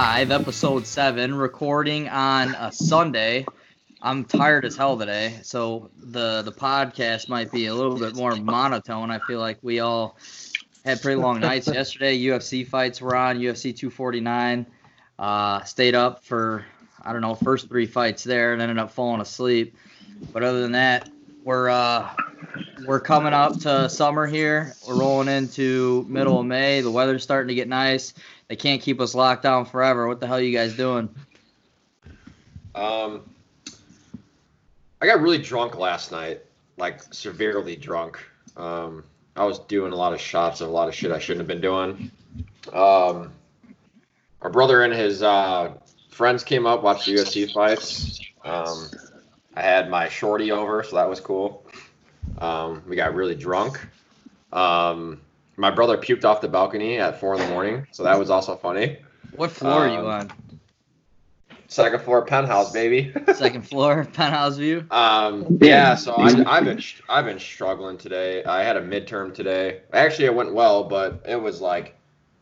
[0.00, 3.44] live, episode seven, recording on a Sunday.
[4.00, 8.34] I'm tired as hell today, so the the podcast might be a little bit more
[8.34, 9.10] monotone.
[9.10, 10.16] I feel like we all
[10.86, 12.18] had pretty long nights yesterday.
[12.18, 14.64] UFC fights were on, UFC 249.
[15.18, 16.64] Uh, stayed up for
[17.02, 19.76] I don't know first three fights there, and ended up falling asleep.
[20.32, 21.10] But other than that,
[21.44, 22.08] we're uh,
[22.86, 24.72] we're coming up to summer here.
[24.88, 26.80] We're rolling into middle of May.
[26.80, 28.14] The weather's starting to get nice.
[28.50, 30.08] They can't keep us locked down forever.
[30.08, 31.08] What the hell are you guys doing?
[32.74, 33.30] Um,
[35.00, 36.40] I got really drunk last night,
[36.76, 38.18] like severely drunk.
[38.56, 39.04] Um,
[39.36, 41.46] I was doing a lot of shots of a lot of shit I shouldn't have
[41.46, 42.10] been doing.
[42.72, 43.32] Um,
[44.42, 45.74] our brother and his uh,
[46.08, 48.18] friends came up, watched the UFC fights.
[48.44, 48.90] Um,
[49.54, 51.64] I had my shorty over, so that was cool.
[52.38, 53.78] Um, we got really drunk.
[54.52, 55.20] Um,
[55.60, 58.56] my brother puked off the balcony at four in the morning, so that was also
[58.56, 58.96] funny.
[59.36, 60.32] What floor are you Um, on?
[61.68, 63.12] Second floor penthouse, baby.
[63.34, 64.84] Second floor, penthouse view.
[64.90, 68.42] Um, yeah, so I, I've been I've been struggling today.
[68.42, 69.82] I had a midterm today.
[69.92, 71.94] Actually, it went well, but it was like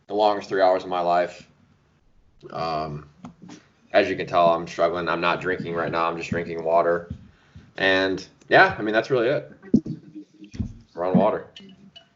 [0.07, 1.47] the longest three hours of my life.
[2.51, 3.07] Um,
[3.91, 5.07] as you can tell, I'm struggling.
[5.09, 6.05] I'm not drinking right now.
[6.09, 7.09] I'm just drinking water,
[7.77, 9.51] and yeah, I mean that's really it.
[10.95, 11.47] Run water.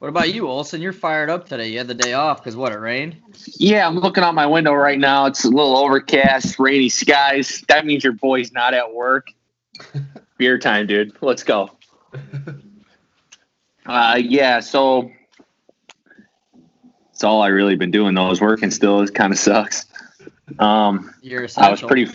[0.03, 0.81] What about you, Olson?
[0.81, 1.69] You're fired up today.
[1.69, 2.73] You had the day off because what?
[2.73, 3.15] It rained.
[3.57, 5.27] Yeah, I'm looking out my window right now.
[5.27, 7.63] It's a little overcast, rainy skies.
[7.69, 9.27] That means your boy's not at work.
[10.37, 11.15] Beer time, dude.
[11.21, 11.69] Let's go.
[13.85, 15.09] Uh, yeah, so
[17.13, 18.99] it's all I really been doing though is working still.
[18.99, 19.85] It kind of sucks.
[20.59, 22.11] Um, You're I was pretty,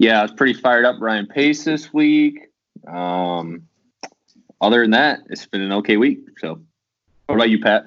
[0.00, 0.96] yeah, I was pretty fired up.
[1.00, 2.48] Ryan Pace this week.
[2.88, 3.68] Um,
[4.60, 6.26] other than that, it's been an okay week.
[6.38, 6.65] So,
[7.26, 7.84] what about you, Pat?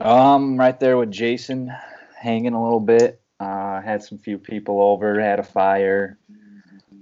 [0.00, 1.72] Um, right there with Jason,
[2.16, 3.20] hanging a little bit.
[3.40, 6.18] Uh, had some few people over, had a fire.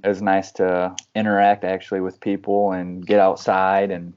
[0.05, 4.15] It was nice to interact actually with people and get outside and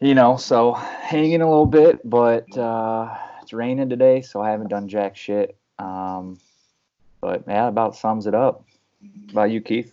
[0.00, 4.68] you know, so hanging a little bit, but uh, it's raining today, so I haven't
[4.68, 5.56] done jack shit.
[5.78, 6.38] Um,
[7.20, 8.64] but yeah, about sums it up.
[9.30, 9.92] About you, Keith?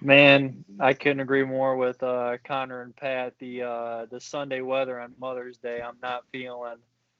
[0.00, 3.34] Man, I couldn't agree more with uh, Connor and Pat.
[3.38, 6.76] The uh, the Sunday weather on Mother's Day, I'm not feeling.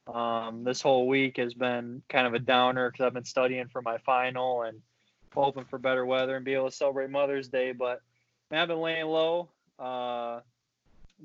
[0.06, 3.82] Um, this whole week has been kind of a downer because I've been studying for
[3.82, 4.80] my final and
[5.34, 7.72] hoping for better weather and be able to celebrate Mother's Day.
[7.72, 8.02] But
[8.50, 9.48] man, I've been laying low.
[9.78, 10.40] Uh,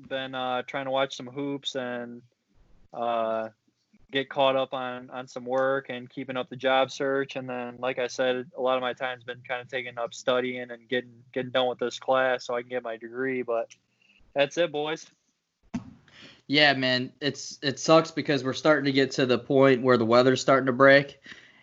[0.08, 2.22] been uh, trying to watch some hoops and
[2.92, 3.48] uh,
[4.12, 7.34] get caught up on on some work and keeping up the job search.
[7.34, 10.14] And then, like I said, a lot of my time's been kind of taken up
[10.14, 13.42] studying and getting getting done with this class so I can get my degree.
[13.42, 13.74] But
[14.34, 15.06] that's it, boys.
[16.46, 20.04] Yeah, man, it's it sucks because we're starting to get to the point where the
[20.04, 21.18] weather's starting to break,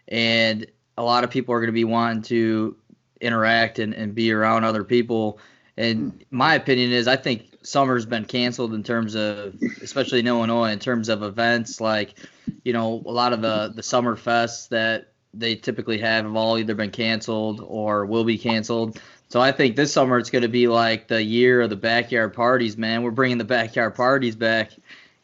[0.07, 0.65] and
[0.97, 2.75] a lot of people are going to be wanting to
[3.21, 5.39] interact and, and be around other people.
[5.77, 6.17] And hmm.
[6.31, 10.79] my opinion is, I think summer's been canceled in terms of, especially in Illinois, in
[10.79, 12.15] terms of events like,
[12.63, 16.57] you know, a lot of the the summer fests that they typically have have all
[16.57, 18.99] either been canceled or will be canceled.
[19.29, 22.33] So I think this summer it's going to be like the year of the backyard
[22.33, 23.03] parties, man.
[23.03, 24.71] We're bringing the backyard parties back.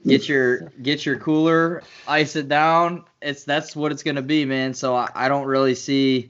[0.05, 3.05] Get your get your cooler, ice it down.
[3.23, 4.75] It's that's what it's going to be, man.
[4.75, 6.27] So I, I don't really see,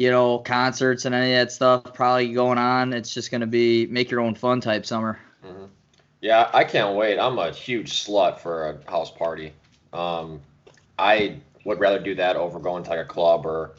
[0.00, 2.94] you know, concerts and any of that stuff probably going on.
[2.94, 5.20] It's just going to be make your own fun type summer.
[5.44, 5.68] Mhm.
[6.22, 7.18] Yeah, I can't wait.
[7.18, 9.52] I'm a huge slut for a house party.
[9.92, 10.40] Um,
[10.98, 13.72] I would rather do that over going to like a club or,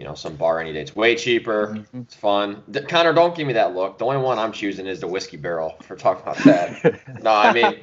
[0.00, 0.80] you know, some bar any day.
[0.80, 1.76] It's way cheaper.
[1.92, 2.04] Mhm.
[2.04, 2.62] It's fun.
[2.70, 3.98] D- Connor, don't give me that look.
[3.98, 5.76] The only one I'm choosing is the whiskey barrel.
[5.82, 7.02] For talking about that.
[7.22, 7.80] no, I mean,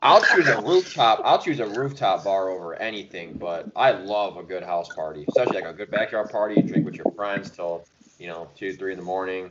[0.00, 1.20] I'll choose a rooftop.
[1.22, 3.34] I'll choose a rooftop bar over anything.
[3.34, 6.62] But I love a good house party, especially like a good backyard party.
[6.62, 7.84] Drink with your friends till
[8.18, 9.50] you know two, three in the morning.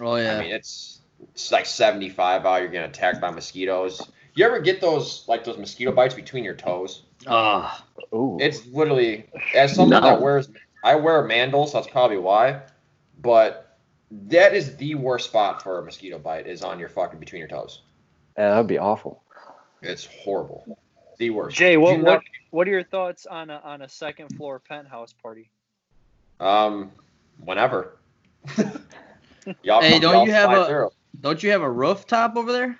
[0.00, 0.38] Oh yeah.
[0.38, 1.00] I mean, it's
[1.34, 2.62] it's like 75 out.
[2.62, 4.00] You're getting attacked by mosquitoes.
[4.34, 7.02] You ever get those like those mosquito bites between your toes?
[7.26, 7.84] Ah,
[8.14, 8.38] Ooh.
[8.40, 10.06] It's literally as someone No.
[10.06, 10.48] that wears
[10.86, 12.62] I wear a mandal, so that's probably why.
[13.20, 13.76] But
[14.10, 17.48] that is the worst spot for a mosquito bite is on your fucking between your
[17.48, 17.80] toes.
[18.38, 19.22] yeah, that'd be awful.
[19.82, 20.78] It's horrible.
[21.18, 21.56] The worst.
[21.56, 25.12] Jay, what You what what are your thoughts on a on a second floor penthouse
[25.22, 25.50] party?
[26.40, 26.92] Um,
[27.44, 27.96] whenever.
[29.62, 30.90] y'all Hey, come- don't y'all you have a- through.
[31.20, 32.78] don't you have a rooftop over there?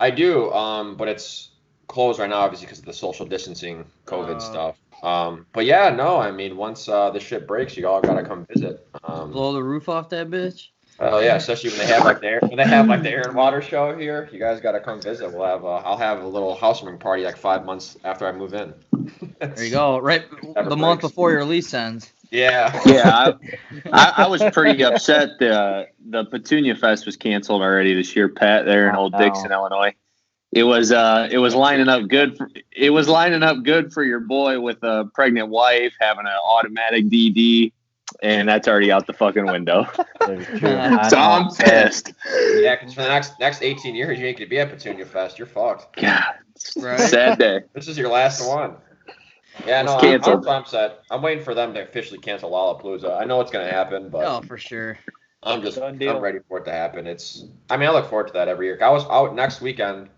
[0.00, 1.50] I do, um, but it's
[1.88, 4.38] closed right now, obviously, because of the social distancing, COVID Oh.
[4.38, 4.76] stuff.
[5.02, 8.46] Um, but yeah, no, I mean, once uh, the shit breaks, you all gotta come
[8.52, 8.86] visit.
[9.04, 10.68] Um, Blow the roof off that bitch.
[10.98, 13.36] oh yeah, especially when they have like the when they have like the air and
[13.36, 15.32] water show here, you guys gotta come visit.
[15.32, 18.54] We'll have, uh, I'll have a little housewarming party like five months after I move
[18.54, 18.74] in.
[19.40, 19.98] There you go.
[19.98, 20.24] Right,
[20.56, 22.12] Never the month before your lease ends.
[22.30, 22.78] Yeah.
[22.84, 23.34] Yeah, I,
[23.92, 25.38] I, I was pretty upset.
[25.38, 28.64] The the Petunia Fest was canceled already this year, Pat.
[28.66, 29.18] There in Oh, Old no.
[29.18, 29.94] Dixon, Illinois.
[30.52, 32.36] It was uh, it was lining up good.
[32.36, 36.32] For, it was lining up good for your boy with a pregnant wife having an
[36.42, 37.72] automatic DD,
[38.22, 39.86] and that's already out the fucking window.
[40.20, 41.22] I so know.
[41.22, 42.12] I'm pissed.
[42.56, 45.38] Yeah, because for the next next 18 years, you ain't gonna be at Petunia Fest.
[45.38, 45.96] You're fucked.
[45.96, 46.34] God,
[46.76, 47.00] Right.
[47.00, 47.60] sad day.
[47.74, 48.76] This is your last one.
[49.66, 50.46] Yeah, no, It's I'm, canceled.
[50.46, 51.02] I'm upset.
[51.10, 53.20] I'm waiting for them to officially cancel Lollapalooza.
[53.20, 54.98] I know it's gonna happen, but Oh, for sure.
[55.42, 57.06] I'm just I'm ready for it to happen.
[57.06, 58.78] It's I mean I look forward to that every year.
[58.82, 60.08] I was out next weekend.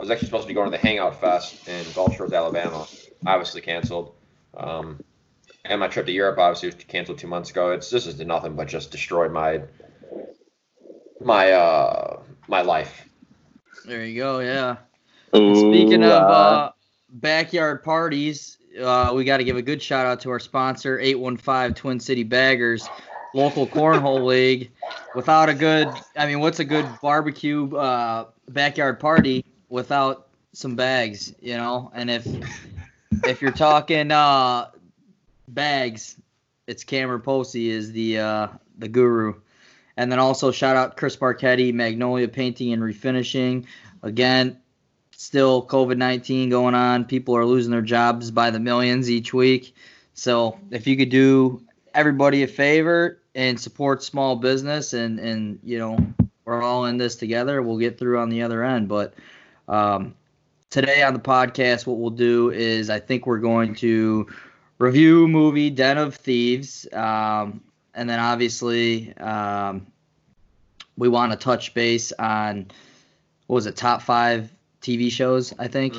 [0.00, 2.86] I was actually supposed to be going to the Hangout Fest in Gulf Shores, Alabama.
[3.26, 4.14] Obviously canceled.
[4.56, 5.04] Um,
[5.66, 7.72] and my trip to Europe obviously was canceled two months ago.
[7.72, 9.60] It's this is nothing but just destroyed my
[11.20, 13.06] my uh my life.
[13.84, 14.40] There you go.
[14.40, 14.76] Yeah.
[15.36, 16.72] Ooh, Speaking of uh, uh,
[17.10, 21.74] backyard parties, uh, we got to give a good shout out to our sponsor, 815
[21.74, 22.88] Twin City Baggers,
[23.34, 24.70] local cornhole league.
[25.14, 31.32] Without a good, I mean, what's a good barbecue uh, backyard party without some bags,
[31.40, 31.90] you know?
[31.94, 32.26] And if
[33.24, 34.66] if you're talking uh,
[35.48, 36.16] bags,
[36.66, 39.34] it's Cameron Posey is the uh, the guru.
[39.96, 43.66] And then also shout out Chris Marchetti, Magnolia Painting and Refinishing.
[44.02, 44.58] Again,
[45.12, 47.04] still COVID 19 going on.
[47.04, 49.74] People are losing their jobs by the millions each week.
[50.14, 51.62] So if you could do
[51.94, 55.98] everybody a favor and support small business and, and you know,
[56.44, 58.88] we're all in this together, we'll get through on the other end.
[58.88, 59.14] But
[59.70, 60.14] um,
[60.68, 64.26] today on the podcast, what we'll do is I think we're going to
[64.78, 66.86] review movie Den of Thieves.
[66.92, 67.62] Um,
[67.94, 69.86] and then obviously, um,
[70.96, 72.66] we want to touch base on
[73.46, 74.52] what was it, top five
[74.82, 75.94] TV shows, I think.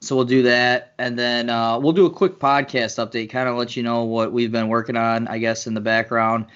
[0.00, 3.56] So we'll do that, and then uh, we'll do a quick podcast update, kind of
[3.56, 6.46] let you know what we've been working on, I guess, in the background,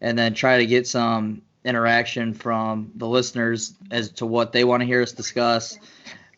[0.00, 4.80] and then try to get some interaction from the listeners as to what they want
[4.80, 5.78] to hear us discuss.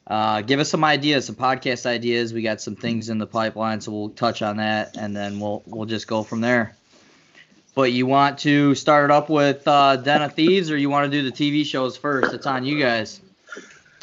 [0.06, 2.32] Uh, give us some ideas, some podcast ideas.
[2.32, 5.62] We got some things in the pipeline, so we'll touch on that, and then we'll
[5.67, 6.76] we'll just go from there.
[7.76, 11.11] But you want to start it up with uh, Den of Thieves, or you want
[11.11, 12.34] to do the TV shows first?
[12.34, 13.20] It's on you guys.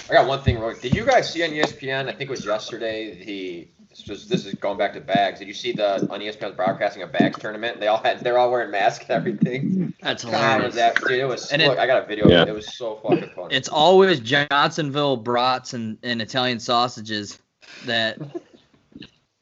[0.10, 0.62] I got one thing.
[0.82, 2.08] Did you guys see on ESPN?
[2.08, 3.26] I think it was yesterday.
[3.26, 3.68] The
[3.98, 5.40] this, was, this is going back to bags.
[5.40, 7.80] Did you see the on ESPN broadcasting a bags tournament?
[7.80, 9.94] They all had they're all wearing masks and everything.
[10.02, 10.32] That's God,
[10.64, 10.76] was hilarious.
[10.76, 11.20] that dude?
[11.20, 11.52] It was.
[11.52, 12.28] And it- look, I got a video.
[12.30, 12.44] Yeah.
[12.44, 12.52] Of it.
[12.52, 13.56] it was so fucking funny.
[13.56, 17.40] It's always Johnsonville brats and, and Italian sausages
[17.86, 18.18] that.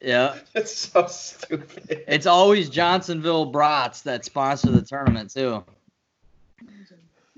[0.01, 2.03] Yeah, It's so stupid.
[2.07, 5.63] it's always Johnsonville brats that sponsor the tournament too.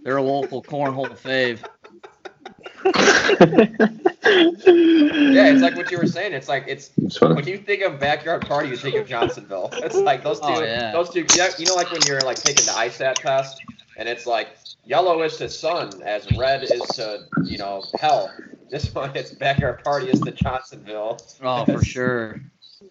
[0.04, 1.64] They're a local cornhole fave.
[4.68, 6.34] Yeah, it's like what you were saying.
[6.34, 7.36] It's like it's It's fun.
[7.36, 9.70] when you think of backyard party, you think of Johnsonville.
[9.74, 10.62] It's like those oh, two.
[10.62, 10.92] Oh, yeah.
[10.92, 11.26] Those two.
[11.36, 13.62] Yeah, you know, like when you're like taking the ISAT test,
[13.98, 14.50] and it's like
[14.86, 18.32] yellow is to sun, as red is to you know hell.
[18.70, 21.20] This one, it's backyard party is to Johnsonville.
[21.42, 22.42] Oh, for sure.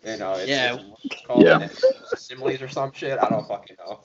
[0.05, 0.79] You know, it's, Yeah.
[1.05, 1.69] it's called Yeah.
[2.17, 3.19] similes or some shit.
[3.21, 4.01] I don't fucking know.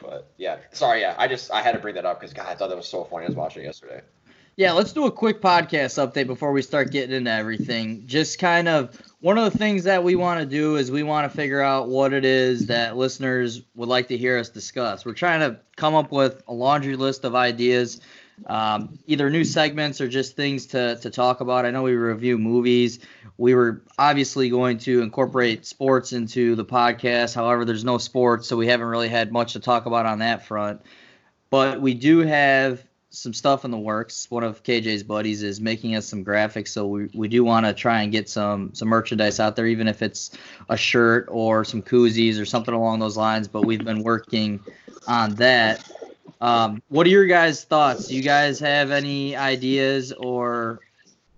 [0.00, 1.00] But yeah, sorry.
[1.02, 2.88] Yeah, I just I had to bring that up because God, I thought that was
[2.88, 3.24] so funny.
[3.24, 4.00] I was watching it yesterday.
[4.54, 8.06] Yeah, let's do a quick podcast update before we start getting into everything.
[8.06, 11.30] Just kind of one of the things that we want to do is we want
[11.30, 15.06] to figure out what it is that listeners would like to hear us discuss.
[15.06, 18.02] We're trying to come up with a laundry list of ideas,
[18.44, 21.64] um, either new segments or just things to, to talk about.
[21.64, 22.98] I know we review movies.
[23.38, 27.34] We were obviously going to incorporate sports into the podcast.
[27.34, 30.44] However, there's no sports, so we haven't really had much to talk about on that
[30.44, 30.82] front.
[31.48, 34.30] But we do have some stuff in the works.
[34.30, 37.74] One of KJ's buddies is making us some graphics, so we, we do want to
[37.74, 40.30] try and get some some merchandise out there, even if it's
[40.70, 43.46] a shirt or some koozies or something along those lines.
[43.48, 44.60] But we've been working
[45.06, 45.88] on that.
[46.40, 48.08] Um, what are your guys' thoughts?
[48.08, 50.80] Do you guys have any ideas or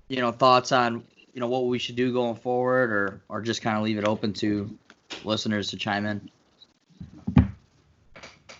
[0.08, 1.02] you know thoughts on
[1.34, 4.06] you know what we should do going forward, or or just kind of leave it
[4.06, 4.70] open to
[5.24, 6.30] listeners to chime in?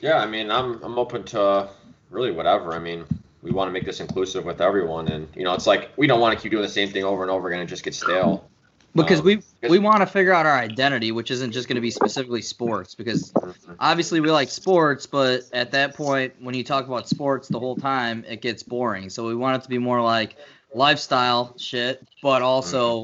[0.01, 1.71] Yeah, I mean, I'm I'm open to
[2.15, 2.73] really whatever.
[2.73, 3.05] I mean,
[3.43, 6.21] we want to make this inclusive with everyone, and you know, it's like we don't
[6.21, 8.49] want to keep doing the same thing over and over again and just get stale.
[8.95, 11.83] Because Um, we we want to figure out our identity, which isn't just going to
[11.83, 12.95] be specifically sports.
[12.95, 13.33] Because
[13.81, 17.77] obviously we like sports, but at that point, when you talk about sports the whole
[17.77, 19.11] time, it gets boring.
[19.11, 20.37] So we want it to be more like
[20.75, 23.03] lifestyle shit, but also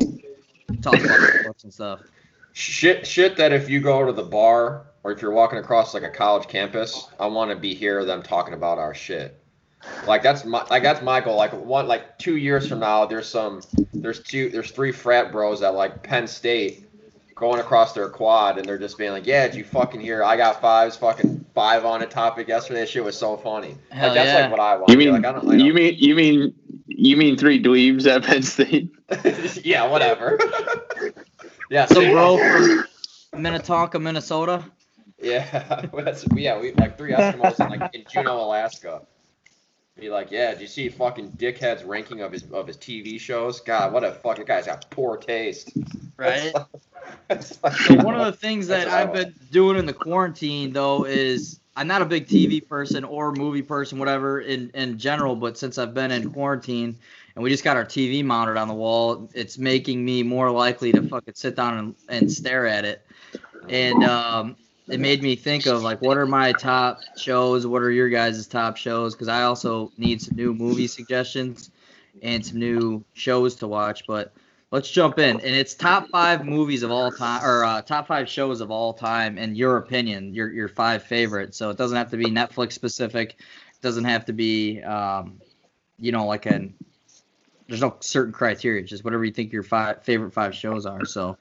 [0.80, 2.00] talk about sports and stuff.
[2.52, 6.02] Shit, shit that if you go to the bar or if you're walking across like
[6.02, 9.36] a college campus, I want to be hear them talking about our shit.
[10.06, 11.36] Like that's my like that's my goal.
[11.36, 13.62] Like one like two years from now, there's some
[13.94, 16.86] there's two there's three frat bros at like Penn State,
[17.40, 20.22] going across their quad and they're just being like, "Yeah, did you fucking hear?
[20.22, 22.80] I got fives, fucking five on a topic yesterday.
[22.80, 24.42] That shit was so funny." Hell like that's yeah.
[24.42, 24.90] like what I want.
[24.90, 26.54] You mean like, I don't, I you mean you mean
[26.86, 28.92] you mean three dweebs at Penn State?
[29.64, 30.38] yeah, whatever.
[31.70, 32.36] yeah, so bro
[33.30, 34.62] from Minnetonka, Minnesota.
[35.20, 36.58] Yeah, that's yeah.
[36.58, 39.02] We like three Eskimos in like in Juneau, Alaska.
[39.98, 40.54] Be like, yeah.
[40.54, 43.60] Do you see fucking dickhead's ranking of his of his TV shows?
[43.60, 45.72] God, what a fucking guy's got poor taste.
[46.16, 46.52] Right.
[47.28, 49.92] It's like- So one of the things that That's I I've been doing in the
[49.92, 54.96] quarantine though is I'm not a big TV person or movie person, whatever in in
[54.98, 55.36] general.
[55.36, 56.96] But since I've been in quarantine
[57.34, 60.92] and we just got our TV mounted on the wall, it's making me more likely
[60.92, 63.04] to fucking sit down and, and stare at it.
[63.68, 64.56] And um,
[64.90, 67.66] it made me think of like what are my top shows?
[67.66, 69.14] What are your guys' top shows?
[69.14, 71.70] Because I also need some new movie suggestions
[72.22, 74.06] and some new shows to watch.
[74.06, 74.32] But
[74.70, 75.36] let's jump in.
[75.40, 78.92] And it's top five movies of all time, or uh, top five shows of all
[78.92, 81.56] time, in your opinion, your your five favorites.
[81.56, 83.30] So it doesn't have to be Netflix specific.
[83.38, 85.40] It doesn't have to be, um,
[85.98, 86.74] you know, like an.
[87.68, 88.82] There's no certain criteria.
[88.82, 91.04] Just whatever you think your five favorite five shows are.
[91.04, 91.38] So,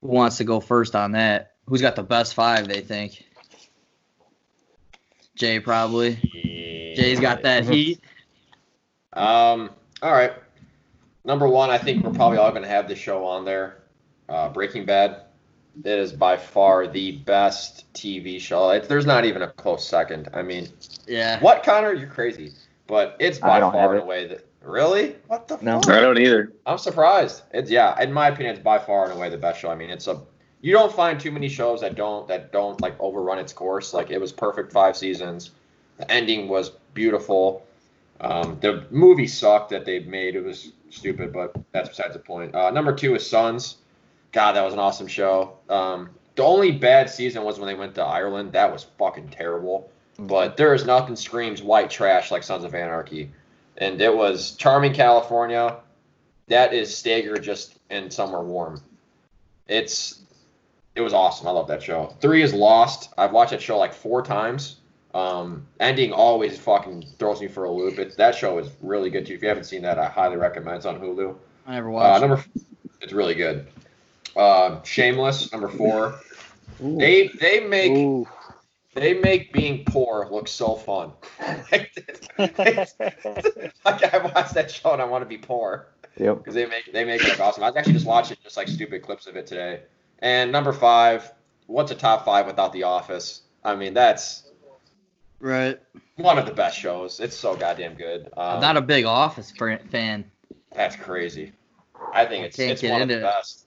[0.00, 1.55] who wants to go first on that?
[1.66, 2.68] Who's got the best five?
[2.68, 3.24] They think.
[5.34, 6.14] Jay probably.
[6.96, 8.00] Jay's got that heat.
[9.12, 9.70] Um.
[10.02, 10.32] All right.
[11.24, 13.82] Number one, I think we're probably all going to have this show on there.
[14.28, 15.22] Uh, Breaking Bad.
[15.84, 18.70] It is by far the best TV show.
[18.70, 20.28] It, there's not even a close second.
[20.32, 20.68] I mean,
[21.06, 21.38] Yeah.
[21.40, 21.92] what, Connor?
[21.92, 22.52] You're crazy.
[22.86, 24.02] But it's by far have and it.
[24.02, 24.46] away that.
[24.62, 25.16] Really?
[25.26, 25.80] What the No.
[25.80, 25.90] fuck?
[25.90, 26.52] I don't either.
[26.64, 27.42] I'm surprised.
[27.52, 29.68] It's yeah, in my opinion, it's by far and away the best show.
[29.70, 30.22] I mean, it's a
[30.66, 33.94] you don't find too many shows that don't that don't like overrun its course.
[33.94, 35.52] Like it was perfect five seasons.
[35.96, 37.64] The ending was beautiful.
[38.20, 40.34] Um, the movie sucked that they made.
[40.34, 42.52] It was stupid, but that's besides the point.
[42.52, 43.76] Uh, number two is Sons.
[44.32, 45.56] God, that was an awesome show.
[45.68, 48.50] Um, the only bad season was when they went to Ireland.
[48.50, 49.88] That was fucking terrible.
[50.18, 53.30] But there is nothing screams white trash like Sons of Anarchy.
[53.76, 55.76] And it was charming California.
[56.48, 58.82] That is Stager just in somewhere warm.
[59.68, 60.22] It's
[60.96, 61.46] it was awesome.
[61.46, 62.06] I love that show.
[62.20, 63.10] Three is Lost.
[63.18, 64.76] I've watched that show like four times.
[65.14, 67.98] Um, ending always fucking throws me for a loop.
[67.98, 69.34] It, that show is really good too.
[69.34, 70.78] If you haven't seen that, I highly recommend.
[70.78, 71.36] It's on Hulu.
[71.66, 72.20] I never Uh, watched.
[72.22, 72.44] number,
[73.00, 73.66] it's really good.
[74.34, 76.18] Uh, Shameless, number four.
[76.84, 76.96] Ooh.
[76.98, 78.26] They they make Ooh.
[78.94, 81.12] they make being poor look so fun.
[81.72, 81.90] like
[84.14, 85.88] I watched that show and I want to be poor
[86.18, 86.38] Yep.
[86.38, 87.62] because they make they make it look awesome.
[87.62, 89.80] I was actually just watching just like stupid clips of it today.
[90.20, 91.32] And number five,
[91.66, 93.42] what's a top five without The Office?
[93.64, 94.44] I mean, that's
[95.40, 95.78] right.
[96.16, 97.20] one of the best shows.
[97.20, 98.26] It's so goddamn good.
[98.36, 99.52] Um, I'm not a big Office
[99.90, 100.24] fan.
[100.74, 101.52] that's crazy.
[102.12, 103.22] I think it's Can't it's get one of the it.
[103.22, 103.66] best.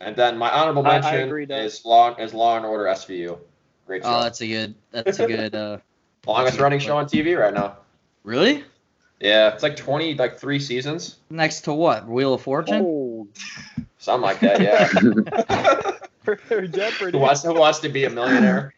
[0.00, 3.38] And then my honorable I- I mention agree, is Law is Law and Order SVU.
[3.86, 4.10] Great show.
[4.10, 4.74] Oh, that's a good.
[4.90, 5.54] That's a good.
[5.54, 5.78] uh
[6.26, 7.76] Longest running show on TV right now.
[8.24, 8.64] Really?
[9.20, 12.06] Yeah, it's like twenty, like three seasons, Next to what?
[12.06, 12.82] Wheel of Fortune?
[12.84, 13.05] Oh,
[13.98, 14.60] something like that.
[14.60, 15.92] Yeah.
[16.66, 17.12] Jeopardy.
[17.12, 18.74] who wants who wants to be a millionaire?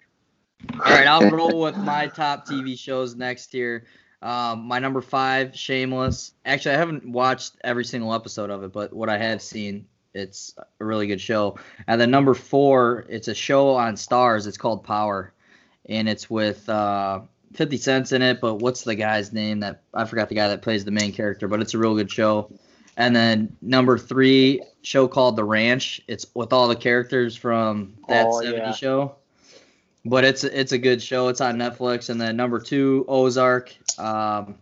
[0.74, 3.84] All right, I'll roll with my top TV shows next here.
[4.20, 6.32] Um, my number five, Shameless.
[6.44, 10.54] Actually, I haven't watched every single episode of it, but what I have seen, it's
[10.80, 11.58] a really good show.
[11.86, 14.46] And then number four, it's a show on Starz.
[14.46, 15.32] It's called Power,
[15.86, 17.20] and it's with uh,
[17.54, 18.40] 50 Cent's in it.
[18.40, 19.60] But what's the guy's name?
[19.60, 22.10] That I forgot the guy that plays the main character, but it's a real good
[22.10, 22.50] show.
[22.98, 26.00] And then number three, show called The Ranch.
[26.08, 28.72] It's with all the characters from that Oh, 70 yeah.
[28.72, 29.14] show.
[30.04, 31.28] But it's it's a good show.
[31.28, 32.10] It's on Netflix.
[32.10, 33.74] And then number two, Ozark.
[33.98, 34.56] Um,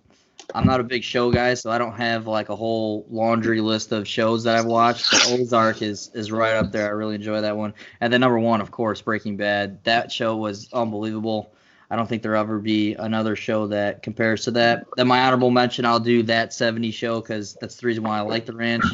[0.54, 3.90] I'm not a big show guy, so I don't have like a whole laundry list
[3.92, 5.10] of shows that I've watched.
[5.10, 6.86] But Ozark is is right up there.
[6.86, 7.72] I really enjoy that one.
[8.00, 9.82] And then number one, of course, Breaking Bad.
[9.84, 11.52] That show was unbelievable.
[11.90, 14.86] I don't think there'll ever be another show that compares to that.
[14.96, 18.22] Then my honorable mention, I'll do that 70 show because that's the reason why I
[18.22, 18.84] like the ranch.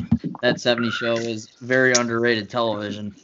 [0.43, 3.15] That 70 show is very underrated television.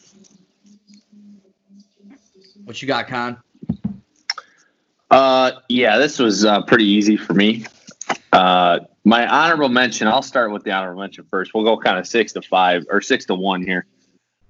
[2.65, 3.39] What you got, Con?
[5.11, 7.67] Uh, yeah, this was uh, pretty easy for me.
[8.33, 10.07] Uh, my honorable mention.
[10.07, 11.53] I'll start with the honorable mention first.
[11.55, 13.87] We'll go kind of six to five or six to one here.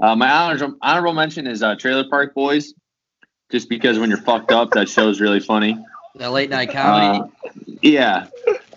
[0.01, 2.75] Uh, my honorable honorable mention is uh, Trailer Park Boys,
[3.51, 5.79] just because when you're fucked up, that show's really funny.
[6.17, 7.31] That late night comedy.
[7.55, 8.27] Uh, yeah.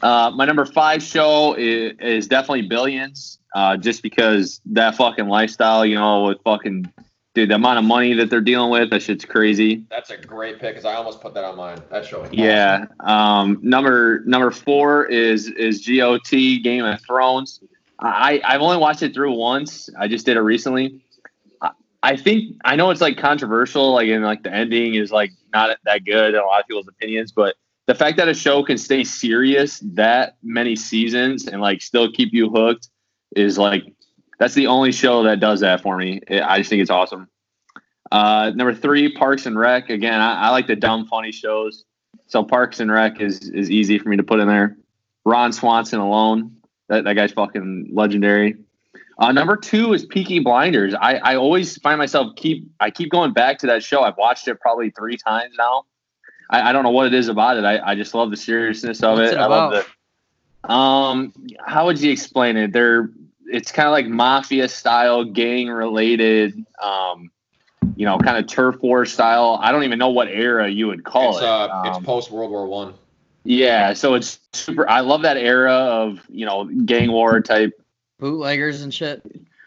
[0.02, 5.86] Uh, my number five show is, is definitely Billions, uh, just because that fucking lifestyle,
[5.86, 6.92] you know, with fucking
[7.34, 9.84] dude, the amount of money that they're dealing with, that shit's crazy.
[9.90, 11.80] That's a great pick because I almost put that on mine.
[11.90, 12.24] That show.
[12.24, 12.86] is Yeah.
[13.00, 16.32] Um, number number four is is GOT
[16.64, 17.62] Game of Thrones.
[18.00, 19.90] I I've only watched it through once.
[19.98, 21.02] I just did it recently.
[22.04, 25.78] I think I know it's like controversial, like and like the ending is like not
[25.84, 27.56] that good in a lot of people's opinions, but
[27.88, 32.34] the fact that a show can stay serious that many seasons and like still keep
[32.34, 32.90] you hooked
[33.36, 33.84] is like
[34.40, 36.22] that's the only show that does that for me.
[36.30, 37.28] I just think it's awesome.
[38.12, 39.90] Uh, number three, Parks and Rec.
[39.90, 41.86] Again, I, I like the dumb, funny shows.
[42.28, 44.78] So Parks and Rec is is easy for me to put in there.
[45.26, 46.56] Ron Swanson alone.
[46.90, 48.58] That, that guy's fucking legendary.
[49.18, 50.94] Uh, number two is Peaky Blinders.
[50.94, 54.02] I, I always find myself keep I keep going back to that show.
[54.02, 55.86] I've watched it probably three times now.
[56.50, 57.64] I, I don't know what it is about it.
[57.66, 59.36] I, I just love the seriousness of What's it.
[59.36, 59.86] it I love about?
[59.86, 61.34] the um
[61.66, 62.72] how would you explain it?
[62.74, 63.10] They're
[63.48, 67.30] it's kind of like mafia style, gang related, um,
[67.98, 69.60] you know, kind of turf war style.
[69.62, 71.44] I don't even know what era you would call It's it.
[71.48, 72.94] uh, it's Um, post World War One.
[73.44, 74.88] yeah, so it's super.
[74.90, 77.74] I love that era of you know gang war type.
[78.22, 79.22] Bootleggers and shit.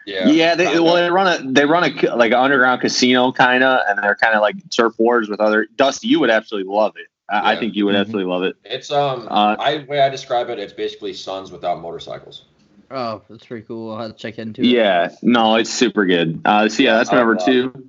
[0.06, 0.28] Yeah.
[0.28, 3.80] Yeah, they, well they run a they run a like an underground casino kind of,
[3.88, 5.66] and they're kind of like turf wars with other.
[5.76, 7.08] Dusty, you would absolutely love it.
[7.28, 8.00] I, I think you would Mhm.
[8.00, 8.54] absolutely love it.
[8.64, 12.44] It's um, Uh, I way I describe it, it's basically sons without motorcycles.
[12.90, 13.92] Oh, that's pretty cool.
[13.92, 14.66] I'll have to check into it.
[14.66, 16.40] Yeah, no, it's super good.
[16.44, 17.88] Uh, so yeah, that's my number two.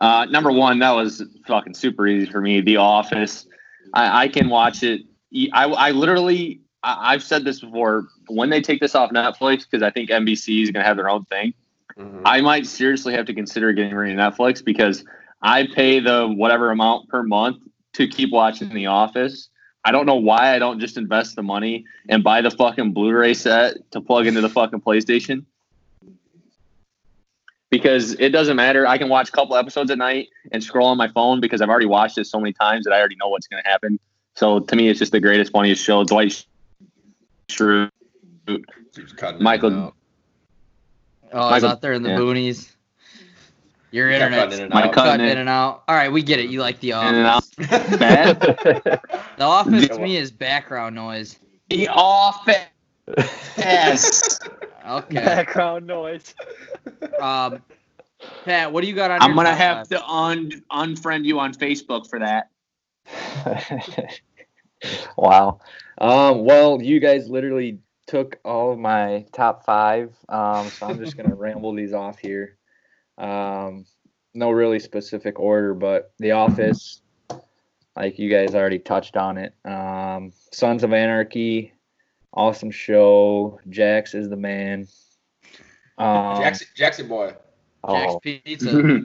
[0.00, 2.60] Uh, number one, that was fucking super easy for me.
[2.62, 3.46] The Office.
[3.92, 5.02] I, I can watch it.
[5.52, 8.08] I, I literally, I, I've said this before.
[8.28, 11.24] When they take this off Netflix, because I think NBC is gonna have their own
[11.24, 11.54] thing.
[11.98, 12.22] Mhm.
[12.24, 15.04] I might seriously have to consider getting rid of Netflix because
[15.42, 17.58] I pay the whatever amount per month
[17.94, 19.48] to keep watching The Office.
[19.84, 23.34] I don't know why I don't just invest the money and buy the fucking Blu-ray
[23.34, 25.44] set to plug into the fucking PlayStation.
[27.70, 28.86] Because it doesn't matter.
[28.86, 31.68] I can watch a couple episodes at night and scroll on my phone because I've
[31.68, 33.98] already watched it so many times that I already know what's going to happen.
[34.36, 36.02] So to me, it's just the greatest, funniest show.
[36.04, 36.44] Dwight
[37.48, 37.90] Schrute,
[38.46, 39.94] Keeps Michael-
[41.32, 42.18] Oh, I was Michael- out there in the yeah.
[42.18, 42.70] boonies.
[43.90, 44.92] Your Kept internet's cutting in and out.
[44.92, 45.32] cut- cutting in.
[45.32, 45.84] in and out.
[45.88, 46.50] All right, we get it.
[46.50, 47.50] You like the In and office.
[47.60, 47.68] out.
[47.98, 48.40] Bad.
[48.40, 51.38] The office to me is background noise.
[51.70, 52.56] The Office.
[53.56, 54.38] Yes.
[54.86, 55.14] Okay.
[55.14, 56.34] Background noise.
[57.20, 57.62] Um,
[58.44, 59.20] Pat, what do you got on?
[59.22, 59.88] I'm your gonna top have five?
[59.88, 62.48] to un unfriend you on Facebook for that.
[65.16, 65.60] wow.
[65.98, 71.16] Um, well, you guys literally took all of my top five, um, so I'm just
[71.16, 72.56] gonna ramble these off here.
[73.18, 73.86] Um,
[74.34, 77.00] no really specific order, but The Office,
[77.96, 79.54] like you guys already touched on it.
[79.64, 81.72] Um, Sons of Anarchy,
[82.32, 83.60] awesome show.
[83.68, 84.88] Jax is the man.
[85.96, 87.34] Um, Jackson, Jackson boy.
[87.88, 89.00] Jack's oh, Pizza.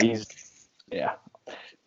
[0.00, 0.26] he's
[0.90, 1.14] yeah.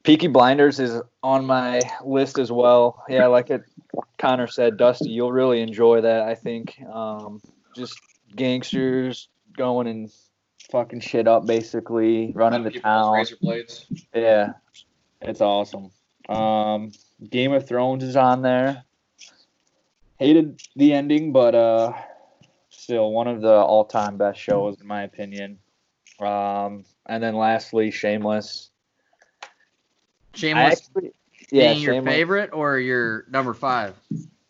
[0.03, 3.03] Peaky Blinders is on my list as well.
[3.09, 3.63] Yeah, I like it
[4.17, 6.23] Connor said, Dusty, you'll really enjoy that.
[6.23, 7.41] I think um,
[7.75, 7.99] just
[8.35, 10.11] gangsters going and
[10.71, 13.13] fucking shit up, basically running the town.
[13.13, 13.85] Razor blades.
[14.13, 14.53] Yeah,
[15.21, 15.91] it's awesome.
[16.29, 16.91] Um,
[17.29, 18.83] Game of Thrones is on there.
[20.17, 21.93] Hated the ending, but uh,
[22.69, 25.59] still one of the all-time best shows in my opinion.
[26.19, 28.71] Um, and then lastly, Shameless.
[29.43, 29.47] I
[30.33, 31.13] Shameless actually,
[31.51, 33.95] yeah, being your favorite or your number five?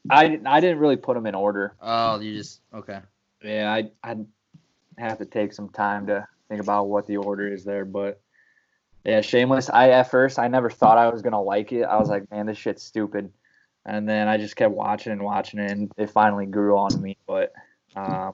[0.10, 1.76] I didn't- I didn't really put them in order.
[1.82, 3.00] Oh, you just okay.
[3.44, 4.18] Yeah, I I
[4.98, 8.20] have to take some time to think about what the order is there, but
[9.04, 9.70] yeah, Shameless.
[9.70, 11.84] I at first I never thought I was gonna like it.
[11.84, 13.32] I was like, man, this shit's stupid,
[13.86, 17.18] and then I just kept watching and watching it, and it finally grew on me.
[17.28, 17.54] But
[17.96, 18.34] um,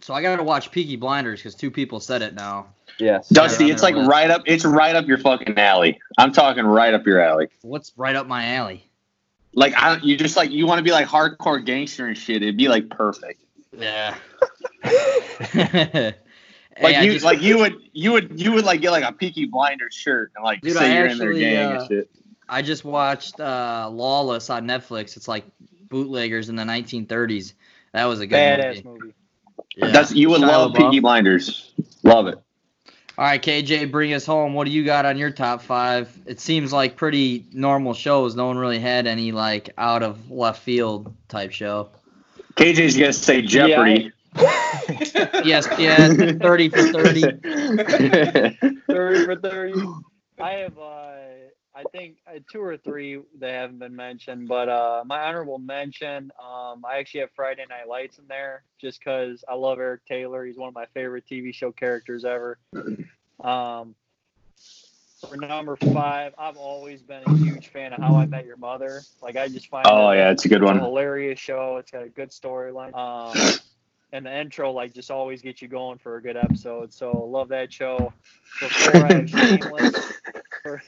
[0.00, 2.66] So I gotta watch Peaky Blinders because two people said it now.
[3.02, 4.08] Yes, Dusty, on it's like list.
[4.08, 4.42] right up.
[4.46, 6.00] It's right up your fucking alley.
[6.18, 7.48] I'm talking right up your alley.
[7.62, 8.88] What's right up my alley?
[9.54, 12.42] Like I, you just like you want to be like hardcore gangster and shit.
[12.42, 13.44] It'd be like perfect.
[13.76, 14.14] Yeah.
[16.80, 19.04] Like Hey, I you, just- like you would, you would, you would like get like
[19.04, 21.86] a Peaky Blinders shirt and like Dude, say I you're in their gang uh, and
[21.88, 22.10] shit.
[22.48, 25.18] I just watched uh, Lawless on Netflix.
[25.18, 25.44] It's like
[25.90, 27.52] bootleggers in the 1930s.
[27.92, 29.00] That was a good Badass movie.
[29.00, 29.14] movie.
[29.76, 29.90] Yeah.
[29.90, 30.76] That's you would Shia love LaBeouf.
[30.90, 31.72] Peaky Blinders.
[32.04, 32.38] Love it.
[33.22, 34.52] All right, KJ, bring us home.
[34.52, 36.10] What do you got on your top five?
[36.26, 38.34] It seems like pretty normal shows.
[38.34, 41.90] No one really had any like out of left field type show.
[42.56, 44.10] KJ's gonna say Jeopardy.
[44.34, 47.20] ESPN, 30 for 30.
[48.88, 49.80] 30 for 30.
[50.40, 51.12] I have, uh,
[51.86, 56.30] I think, uh, two or three that haven't been mentioned, but uh, my honorable mention,
[56.40, 60.44] um, I actually have Friday Night Lights in there just because I love Eric Taylor.
[60.44, 62.58] He's one of my favorite TV show characters ever.
[63.40, 63.94] Um,
[65.28, 69.02] for number five, I've always been a huge fan of How I Met Your Mother.
[69.20, 70.78] Like, I just find oh yeah, it's a good it's a one.
[70.80, 71.76] hilarious show.
[71.76, 72.94] It's got a good storyline.
[72.94, 73.60] Um,
[74.12, 76.92] and the intro like just always gets you going for a good episode.
[76.92, 78.12] So love that show.
[78.60, 80.12] Before I have Shameless,
[80.62, 80.82] for,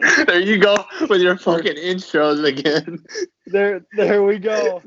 [0.26, 0.76] there you go
[1.08, 3.04] with your fucking intros again.
[3.46, 4.82] there there we go.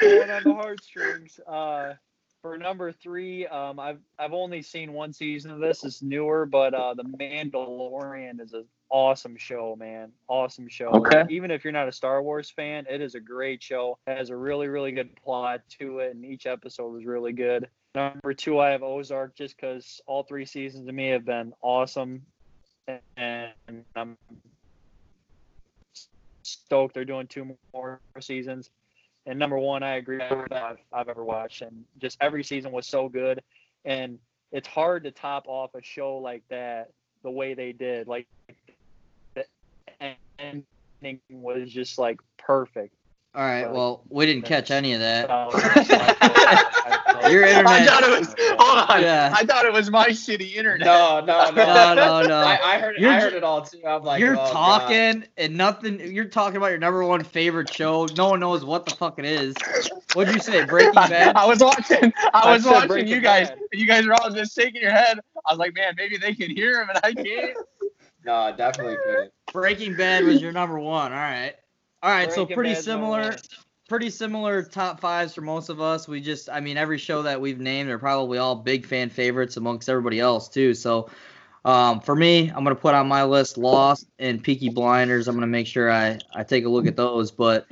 [0.00, 1.40] Going on the heartstrings.
[1.46, 1.94] Uh,
[2.42, 5.84] for number three, um, I've I've only seen one season of this.
[5.84, 10.12] It's newer, but uh, the Mandalorian is an awesome show, man.
[10.28, 10.88] Awesome show.
[10.88, 11.20] Okay.
[11.20, 13.96] Like, even if you're not a Star Wars fan, it is a great show.
[14.06, 17.68] It has a really really good plot to it, and each episode was really good.
[17.94, 22.22] Number two, I have Ozark, just because all three seasons to me have been awesome,
[23.16, 23.52] and
[23.94, 24.16] I'm
[26.42, 28.70] stoked they're doing two more seasons.
[29.26, 32.72] And number one, I agree with that I've, I've ever watched, and just every season
[32.72, 33.40] was so good.
[33.84, 34.18] And
[34.50, 36.90] it's hard to top off a show like that
[37.22, 38.08] the way they did.
[38.08, 38.26] Like
[39.34, 39.44] the
[40.38, 42.94] ending was just like perfect.
[43.34, 43.70] All right.
[43.70, 45.30] Well, we didn't catch any of that.
[47.30, 47.66] Your internet.
[47.66, 48.34] I thought it was.
[48.58, 49.02] Hold on.
[49.02, 49.34] Yeah.
[49.36, 50.86] I thought it was my shitty internet.
[50.86, 51.64] No, no, no.
[51.64, 52.36] No, no, no.
[52.36, 52.96] I, I heard.
[52.98, 53.80] You're I heard it all too.
[53.86, 54.52] I'm like, you're oh, God.
[54.52, 56.00] talking and nothing.
[56.14, 58.06] You're talking about your number one favorite show.
[58.16, 59.54] No one knows what the fuck it is.
[60.14, 60.64] What'd you say?
[60.64, 61.36] Breaking Bad.
[61.36, 62.12] I was watching.
[62.16, 63.48] I I was watching Breaking you guys.
[63.50, 63.58] Bad.
[63.72, 65.18] You guys are all just shaking your head.
[65.46, 67.56] I was like, man, maybe they can hear him and I can't.
[68.24, 69.32] No, definitely couldn't.
[69.52, 71.12] Breaking Bad was your number one.
[71.12, 71.54] All right.
[72.02, 72.32] All right.
[72.32, 73.36] so pretty Bad's number similar.
[73.92, 76.08] Pretty similar top fives for most of us.
[76.08, 79.58] We just, I mean, every show that we've named are probably all big fan favorites
[79.58, 80.72] amongst everybody else too.
[80.72, 81.10] So,
[81.66, 85.28] um, for me, I'm gonna put on my list Lost and Peaky Blinders.
[85.28, 87.30] I'm gonna make sure I I take a look at those.
[87.30, 87.66] But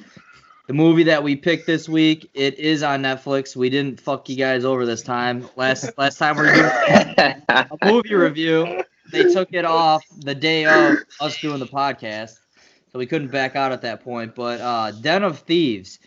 [0.66, 3.56] the movie that we picked this week, it is on Netflix.
[3.56, 5.48] We didn't fuck you guys over this time.
[5.56, 10.66] Last last time we were doing a movie review, they took it off the day
[10.66, 12.40] of us doing the podcast,
[12.92, 14.34] so we couldn't back out at that point.
[14.34, 15.98] But uh, Den of Thieves,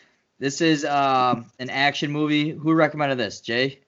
[0.44, 2.50] this is um, an action movie.
[2.50, 3.40] Who recommended this?
[3.40, 3.80] Jay.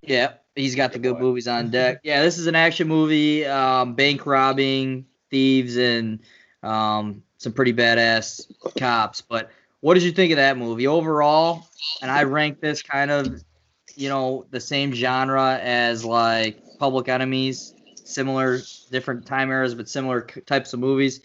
[0.00, 1.98] Yeah, he's got the good movies on deck.
[2.04, 6.20] Yeah, this is an action movie, um, bank robbing, thieves, and
[6.62, 9.20] um, some pretty badass cops.
[9.20, 9.50] But
[9.80, 11.66] what did you think of that movie overall?
[12.02, 13.42] And I rank this kind of,
[13.96, 18.60] you know, the same genre as like Public Enemies, similar,
[18.92, 21.20] different time eras, but similar types of movies.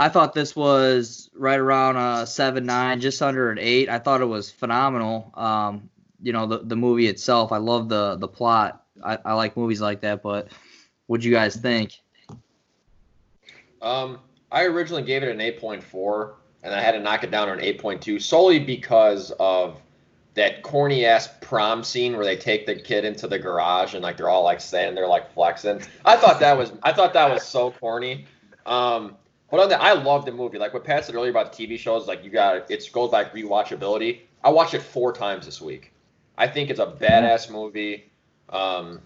[0.00, 3.90] I thought this was right around a seven nine, just under an eight.
[3.90, 5.30] I thought it was phenomenal.
[5.34, 5.90] Um,
[6.22, 7.52] you know, the the movie itself.
[7.52, 8.82] I love the the plot.
[9.04, 10.22] I, I like movies like that.
[10.22, 10.52] But
[11.06, 12.00] what'd you guys think?
[13.82, 16.32] Um, I originally gave it an 8.4,
[16.62, 19.76] and I had to knock it down to an 8.2 solely because of
[20.32, 24.16] that corny ass prom scene where they take the kid into the garage and like
[24.16, 25.82] they're all like standing there like flexing.
[26.06, 28.24] I thought that was I thought that was so corny.
[28.64, 29.16] Um,
[29.50, 30.58] but on that, I love the movie.
[30.58, 34.20] Like what Pat said earlier about TV shows, like you got it goes back rewatchability.
[34.42, 35.92] I watched it four times this week.
[36.38, 38.10] I think it's a badass movie.
[38.48, 39.00] Um,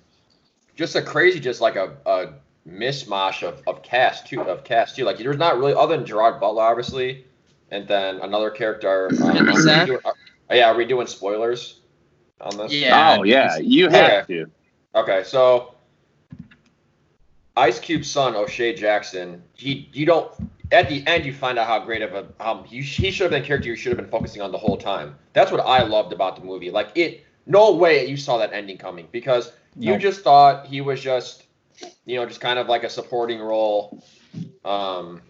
[0.77, 2.33] just a crazy, just like a, a
[2.69, 5.05] mishmash of, of cast too of cast too.
[5.05, 7.25] Like there's not really other than Gerard Butler, obviously,
[7.71, 9.09] and then another character.
[9.23, 10.15] Um, are doing- are-
[10.51, 11.81] yeah, are we doing spoilers
[12.41, 12.73] on this?
[12.73, 13.17] Yeah.
[13.19, 13.97] oh yeah, you Yeah.
[13.97, 14.47] have to.
[14.95, 15.74] Okay, so
[17.57, 20.31] Ice Cube's son O'Shea Jackson, he you don't
[20.73, 23.31] at the end you find out how great of a um he, he should have
[23.31, 25.17] been a character you should have been focusing on the whole time.
[25.33, 26.71] That's what I loved about the movie.
[26.71, 30.01] Like it, no way you saw that ending coming because you Nope.
[30.01, 31.45] just thought he was just
[32.07, 34.03] you know just kind of like a supporting role.
[34.65, 35.21] Um,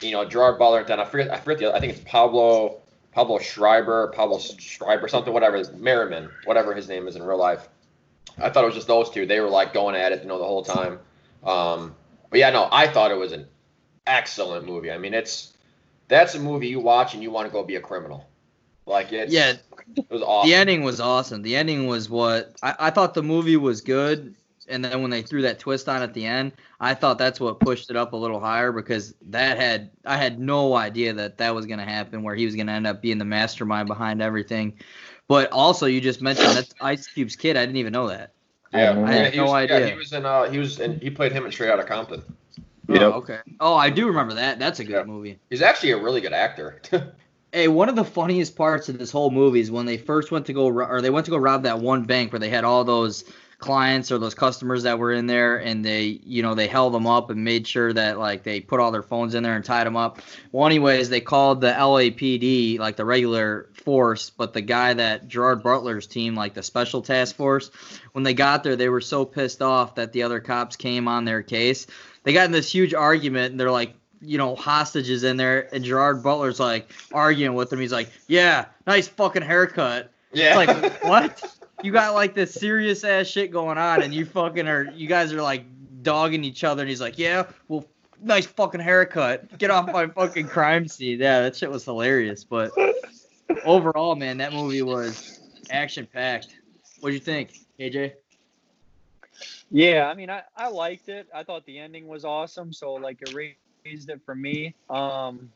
[0.00, 0.84] you know Gerard Butler.
[0.84, 2.80] Then I forget I forget the other, I think it's Pablo
[3.12, 7.68] Pablo Schreiber Pablo Schreiber something whatever Merrimen whatever his name is in real life.
[8.38, 9.26] I thought it was just those two.
[9.26, 11.00] They were like going at it, you know, the whole time.
[11.42, 11.94] Um,
[12.30, 13.46] but yeah, no, I thought it was an
[14.06, 14.90] excellent movie.
[14.90, 15.54] I mean, it's
[16.08, 18.28] that's a movie you watch and you want to go be a criminal.
[18.86, 19.54] Like it's Yeah,
[19.96, 20.48] it was awesome.
[20.48, 21.42] The ending was awesome.
[21.42, 24.34] The ending was what I, I thought the movie was good,
[24.66, 27.60] and then when they threw that twist on at the end, I thought that's what
[27.60, 31.54] pushed it up a little higher because that had I had no idea that that
[31.54, 34.78] was gonna happen, where he was gonna end up being the mastermind behind everything.
[35.28, 37.58] But also, you just mentioned that's Ice Cube's kid.
[37.58, 38.32] I didn't even know that.
[38.72, 39.80] Yeah, I had yeah, he no was, idea.
[39.80, 40.26] Yeah, he was in.
[40.26, 41.00] Uh, he was in.
[41.00, 42.22] He played him in Straight Outta Compton.
[42.88, 43.02] Yep.
[43.02, 43.38] Oh, okay.
[43.60, 44.58] Oh, I do remember that.
[44.58, 45.04] That's a good Yeah.
[45.04, 45.38] movie.
[45.50, 46.80] He's actually a really good actor.
[47.50, 50.44] Hey, one of the funniest parts of this whole movie is when they first went
[50.46, 52.62] to go, ro- or they went to go rob that one bank where they had
[52.62, 53.24] all those
[53.58, 57.06] clients or those customers that were in there, and they, you know, they held them
[57.06, 59.86] up and made sure that like they put all their phones in there and tied
[59.86, 60.20] them up.
[60.52, 65.62] Well, anyways, they called the LAPD, like the regular force, but the guy that Gerard
[65.62, 67.70] Butler's team, like the special task force,
[68.12, 71.24] when they got there, they were so pissed off that the other cops came on
[71.24, 71.88] their case.
[72.22, 75.84] They got in this huge argument, and they're like, you know, hostages in there, and
[75.84, 77.80] Gerard Butler's like arguing with him.
[77.80, 80.60] He's like, "Yeah, nice fucking haircut." Yeah.
[80.60, 81.54] It's like what?
[81.82, 84.90] You got like this serious ass shit going on, and you fucking are.
[84.92, 85.64] You guys are like
[86.02, 87.84] dogging each other, and he's like, "Yeah, well,
[88.20, 89.58] nice fucking haircut.
[89.58, 92.44] Get off my fucking crime scene." Yeah, that shit was hilarious.
[92.44, 92.72] But
[93.64, 96.56] overall, man, that movie was action packed.
[97.00, 98.14] What'd you think, AJ?
[99.70, 101.28] Yeah, I mean, I, I liked it.
[101.34, 102.72] I thought the ending was awesome.
[102.72, 104.74] So, like, it raised it for me.
[104.88, 105.50] Um,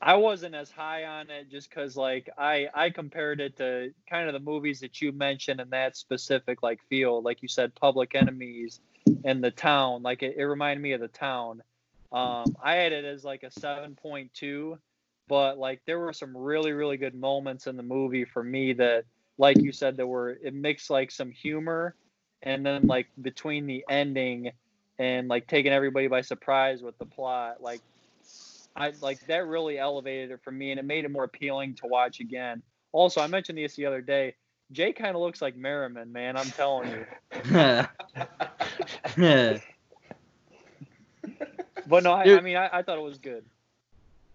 [0.00, 4.28] I wasn't as high on it just because, like, I, I compared it to kind
[4.28, 7.24] of the movies that you mentioned in that specific, like, field.
[7.24, 8.80] Like you said, Public Enemies
[9.24, 10.02] and The Town.
[10.02, 11.62] Like, it, it reminded me of The Town.
[12.12, 14.78] Um, I had it as, like, a 7.2.
[15.28, 19.04] But, like, there were some really, really good moments in the movie for me that,
[19.38, 21.94] like you said, there were, it mixed, like, some humor
[22.42, 24.50] and then like between the ending
[24.98, 27.80] and like taking everybody by surprise with the plot like
[28.76, 31.86] i like that really elevated it for me and it made it more appealing to
[31.86, 32.62] watch again.
[32.92, 34.34] Also i mentioned this the other day
[34.72, 37.06] jay kind of looks like merrimen man i'm telling you.
[41.88, 43.44] But no i, I mean I, I thought it was good.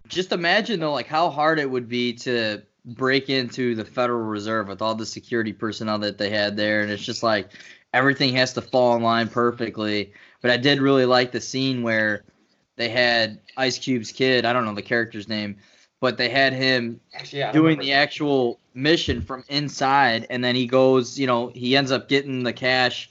[0.08, 4.67] Just imagine though, like how hard it would be to break into the Federal Reserve
[4.67, 7.49] with all the security personnel that they had there, and it's just like
[7.93, 10.13] everything has to fall in line perfectly.
[10.41, 12.23] But I did really like the scene where
[12.82, 14.44] they had Ice Cube's kid.
[14.44, 15.58] I don't know the character's name,
[16.00, 20.65] but they had him Actually, yeah, doing the actual mission from inside, and then he
[20.65, 23.10] goes, you know, he ends up getting the cash,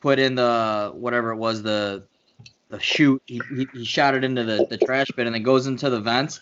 [0.00, 2.04] put in the whatever it was, the
[2.70, 3.22] the chute.
[3.26, 6.00] He, he, he shot it into the, the trash bin, and then goes into the
[6.00, 6.40] vents.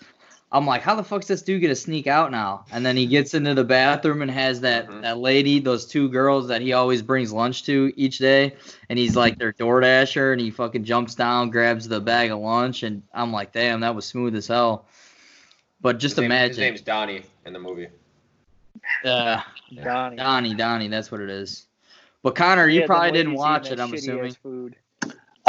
[0.54, 2.66] I'm like, how the fuck's this dude gonna sneak out now?
[2.70, 5.00] And then he gets into the bathroom and has that Mhm.
[5.02, 8.54] that lady, those two girls that he always brings lunch to each day,
[8.90, 12.82] and he's like their DoorDasher, and he fucking jumps down, grabs the bag of lunch,
[12.82, 14.84] and I'm like, damn, that was smooth as hell.
[15.80, 17.88] But just his, name- imagine, his name's Donnie in the movie.
[19.04, 19.40] uh,
[19.82, 21.66] donnie Donnie, Donnie, that's what it is.
[22.22, 24.34] But Connor, you Yeah, probably didn't watch it, I'm assuming.
[24.34, 24.76] food.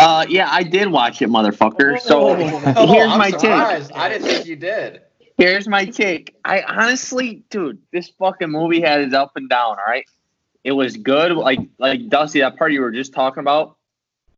[0.03, 1.99] Uh, yeah, I did watch it, motherfucker.
[1.99, 3.51] So Oh, here's I'm my take.
[3.95, 5.01] I didn't think you did.
[5.37, 6.35] Here's my take.
[6.45, 9.77] I honestly, dude, this fucking movie had its up and down.
[9.79, 10.05] All right,
[10.63, 11.31] it was good.
[11.31, 13.77] Like like Dusty, that part you were just talking about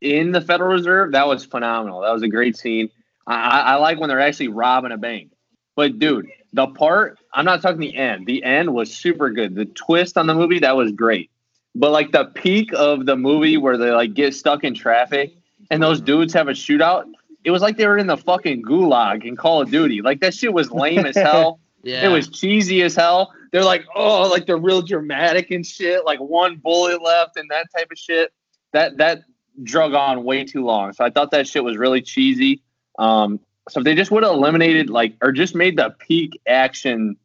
[0.00, 2.00] in the Federal Reserve, that was phenomenal.
[2.00, 2.88] That was a great scene.
[3.26, 5.32] I, I, I like when they're actually robbing a bank.
[5.74, 8.26] But dude, the part I'm not talking the end.
[8.26, 9.54] The end was super good.
[9.54, 11.30] The twist on the movie that was great.
[11.74, 15.34] But like the peak of the movie where they like get stuck in traffic
[15.70, 17.04] and those dudes have a shootout,
[17.44, 20.02] it was like they were in the fucking gulag in Call of Duty.
[20.02, 21.60] Like that shit was lame as hell.
[21.82, 22.06] Yeah.
[22.06, 23.32] It was cheesy as hell.
[23.52, 26.04] They're like, oh, like they're real dramatic and shit.
[26.04, 28.32] Like one bullet left and that type of shit.
[28.72, 29.20] That that
[29.62, 30.94] drug on way too long.
[30.94, 32.60] So I thought that shit was really cheesy.
[32.98, 37.16] Um, so if they just would have eliminated like or just made the peak action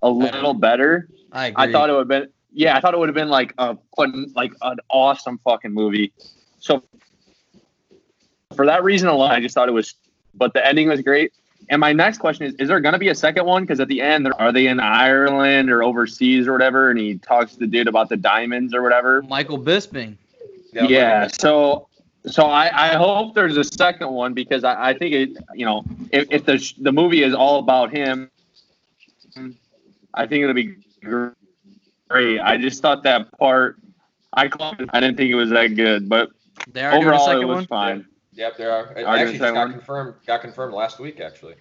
[0.00, 1.64] a little better, I agree.
[1.64, 3.76] I thought it would have been yeah, I thought it would have been like a
[3.94, 6.12] fun, like an awesome fucking movie.
[6.60, 6.82] So
[8.58, 9.94] for that reason alone, I just thought it was.
[10.34, 11.32] But the ending was great.
[11.70, 13.62] And my next question is: Is there going to be a second one?
[13.62, 16.90] Because at the end, they're- they in Ireland or overseas or whatever?
[16.90, 19.22] And he talks to the dude about the diamonds or whatever.
[19.22, 20.16] Michael Bisping.
[20.72, 21.28] Yeah.
[21.28, 21.86] so,
[22.26, 25.30] so I, I hope there's a second one because I, I think it.
[25.54, 28.28] You know, if, if the the movie is all about him,
[30.14, 32.40] I think it'll be great.
[32.40, 33.76] I just thought that part.
[34.32, 36.30] I called I didn't think it was that good, but
[36.72, 37.66] They are doing a overall second it was one.
[37.66, 38.06] fine.
[38.38, 38.92] Yep, there are.
[38.96, 39.72] It actually just got one?
[39.72, 40.14] confirmed.
[40.26, 41.56] Got confirmed last week, actually.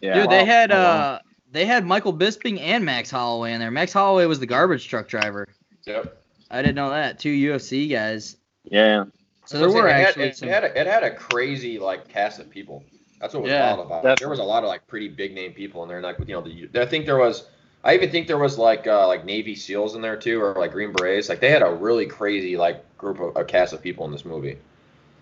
[0.00, 0.14] Yeah.
[0.22, 0.80] Dude, they had Oh, wow.
[1.14, 1.18] uh
[1.52, 3.70] they had Michael Bisping and Max Holloway in there.
[3.70, 5.46] Max Holloway was the garbage truck driver.
[5.86, 6.22] Yep.
[6.50, 7.18] I didn't know that.
[7.18, 8.36] Two UFC guys.
[8.64, 9.04] Yeah.
[9.44, 10.48] So there It were had- actually it, some.
[10.48, 12.82] had a, it had a crazy like cast of people.
[13.20, 14.22] That's what was Yeah, wild about definitely.
[14.24, 16.00] There was a lot of like pretty big name people in there.
[16.00, 17.44] Like you know, the, I think there was.
[17.84, 20.72] I even think there was like uh, like Navy SEALs in there too, or like
[20.72, 21.28] Green Berets.
[21.28, 24.24] Like they had a really crazy like group of a cast of people in this
[24.24, 24.56] movie.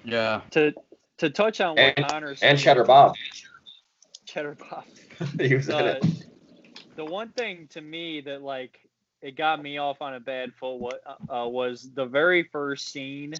[0.04, 0.42] Yeah.
[0.52, 0.72] To
[1.20, 3.14] to touch on what And- Connor said, And Cheddar Bob,
[4.26, 4.84] Cheddar Bob.
[5.40, 6.04] he was in Uh, it.
[6.96, 8.80] the one thing to me that like
[9.22, 13.34] it got me off on a bad foot what uh, was the very first scene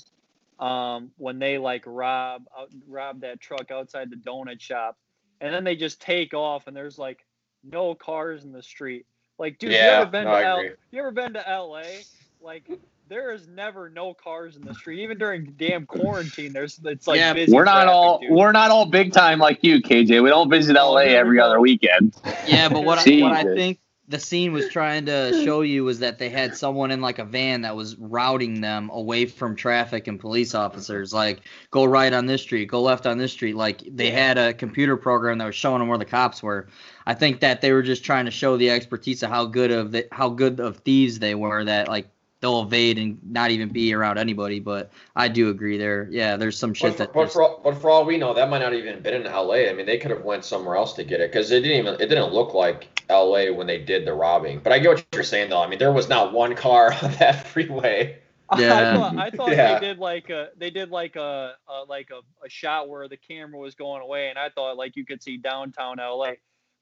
[0.58, 4.98] um when they like rob out, rob that truck outside the donut shop
[5.40, 7.24] and then they just take off and there's like
[7.64, 9.06] no cars in the street
[9.38, 11.82] like dude you ever been no, to L- you ever been to LA
[12.42, 12.68] like
[13.10, 17.18] there is never no cars in the street even during damn quarantine there's it's like
[17.18, 18.30] Yeah, busy We're not traffic, all dude.
[18.30, 20.22] we're not all big time like you, KJ.
[20.22, 22.16] We don't visit Oh, LA every other weekend.
[22.46, 26.00] Yeah, but what I, what I think the scene was trying to show you was
[26.00, 30.08] that they had someone in like a van that was routing them away from traffic
[30.08, 31.12] and police officers.
[31.12, 33.54] Like, go right on this street, go left on this street.
[33.54, 36.66] Like, they had a computer program that was showing them where the cops were.
[37.06, 39.92] I think that they were just trying to show the expertise of how good of
[39.92, 41.64] the, how good of thieves they were.
[41.64, 42.08] That like
[42.40, 44.60] they'll evade and not even be around anybody.
[44.60, 46.08] But I do agree there.
[46.10, 47.12] Yeah, there's some shit But for, that.
[47.12, 49.26] but, for all, but for all we know, that might not even have been in
[49.26, 49.68] L.A.
[49.70, 51.94] I mean, they could have went somewhere else to get it because it didn't even
[51.94, 53.50] it didn't look like L.A.
[53.50, 54.60] when they did the robbing.
[54.62, 55.62] But I get what you're saying though.
[55.62, 58.18] I mean, there was not one car on that freeway.
[58.58, 58.74] Yeah.
[58.74, 59.78] I thought, I thought Yeah.
[59.78, 63.16] they did like a they did like a, a like a, a shot where the
[63.16, 66.32] camera was going away, and I thought like you could see downtown LA.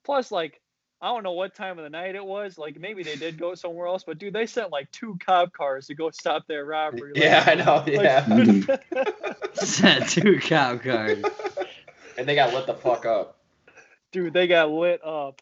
[0.03, 0.59] Plus, like
[1.01, 2.57] I don't know what time of the night it was.
[2.57, 5.87] Like maybe they did go somewhere else, but dude, they sent like two cop cars
[5.87, 7.13] to go stop that robbery.
[7.13, 7.83] Like, Yeah, I know.
[7.87, 8.03] like-
[9.81, 11.23] Yeah, two cop cars.
[12.17, 13.37] and they got lit the fuck up.
[14.11, 15.41] dude, they got lit up.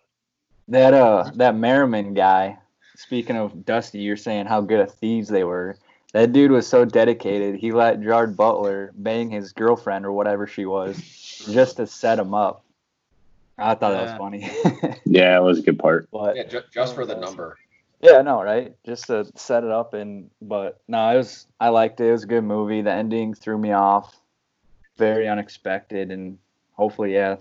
[0.67, 2.57] That uh that Merrimen guy,
[2.95, 5.77] speaking of Dusty, you're saying how good at thieves they were.
[6.13, 10.65] That dude was so dedicated, he let Gerard Butler bang his girlfriend or whatever she
[10.65, 10.97] was
[11.51, 12.63] just to set him up.
[13.57, 14.17] I thought that was Yeah.
[14.17, 14.99] funny.
[15.05, 16.07] Yeah, it was a good part.
[16.11, 17.57] but Yeah, ju- just for the number.
[18.01, 18.75] yeah, no, right?
[18.85, 22.07] Just to set it up and but no, it was I liked it.
[22.07, 22.81] It was a good movie.
[22.81, 24.15] The ending threw me off.
[24.97, 26.37] Very unexpected and
[26.73, 27.37] hopefully yeah.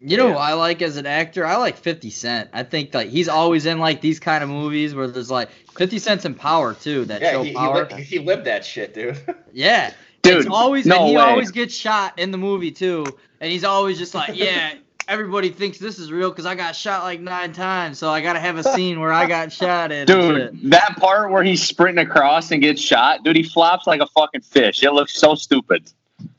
[0.00, 0.32] You know Yeah.
[0.34, 1.46] who I like as an actor?
[1.46, 2.50] I like 50 Cent.
[2.52, 5.98] I think like he's always in like these kind of movies where there's like 50
[5.98, 7.04] Cent's in Power too.
[7.06, 7.74] That Yeah, show he, he, Power.
[7.74, 9.18] lived, he lived that shit, dude.
[9.52, 11.22] yeah, Dude, it's always no and he way.
[11.22, 13.04] always gets shot in the movie too,
[13.40, 14.74] and he's always just like, yeah.
[15.06, 18.40] Everybody thinks this is real because I got shot like nine times, so I gotta
[18.40, 20.06] have a scene where I got shot shit.
[20.06, 24.06] Dude, that part where he's sprinting across and gets shot, dude, he flops like a
[24.06, 24.82] fucking fish.
[24.82, 25.90] It looks so stupid.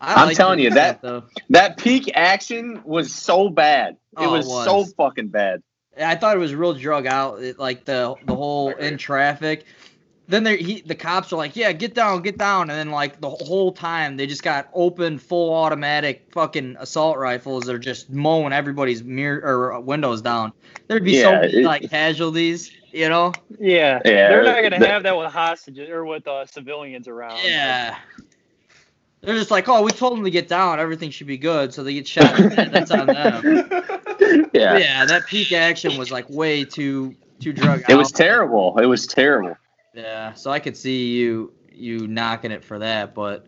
[0.01, 1.23] I I'm like telling you, that- though.
[1.49, 3.93] That peak action was so bad.
[3.93, 4.65] It Oh, it was, was.
[4.65, 5.61] so fucking bad.
[6.01, 9.65] I thought it was real drug out, it, like the the whole in traffic.
[10.27, 13.21] Then they he the cops are like, yeah, get down, get down, and then like
[13.21, 18.09] the whole time they just got open full automatic fucking assault rifles that are just
[18.09, 19.39] mowing everybody's mirror
[19.73, 20.51] or windows down.
[20.87, 23.33] There'd be so many it- like casualties, you know?
[23.59, 27.39] Yeah, Yeah, they're not gonna the- have that with hostages or with uh, civilians around.
[27.45, 27.95] Yeah.
[29.21, 31.83] They're just like, oh, we told them to get down, everything should be good, so
[31.83, 32.35] they get shot.
[32.37, 33.69] That's on them.
[34.53, 34.77] Yeah.
[34.77, 37.89] Yeah, that peak action was like way too too drug out.
[37.89, 38.77] It was terrible.
[38.79, 39.55] It was terrible.
[39.95, 43.45] Yeah, so I could see you you knocking it for that, but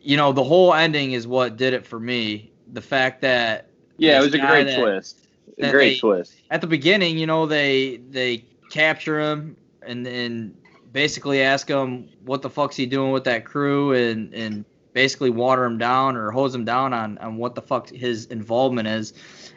[0.00, 2.50] you know the whole ending is what did it for me.
[2.72, 5.24] The fact that Yeah, it was a great that- twist.
[5.60, 6.34] A great they- twist.
[6.50, 10.54] at the beginning, you know, they they capture him and and
[10.92, 14.64] basically ask him what the fuck's he doing with that crew and and
[14.94, 18.88] basically water him down or hose him down on on what the fuck his involvement
[18.88, 19.12] is.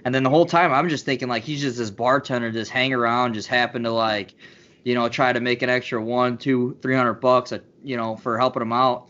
[0.06, 2.94] And then the whole time I'm just thinking like he's just this bartender just hang
[2.94, 4.34] around, just happen to like,
[4.84, 8.16] you know, try to make an extra one, two, three hundred bucks, a, you know,
[8.16, 9.08] for helping him out.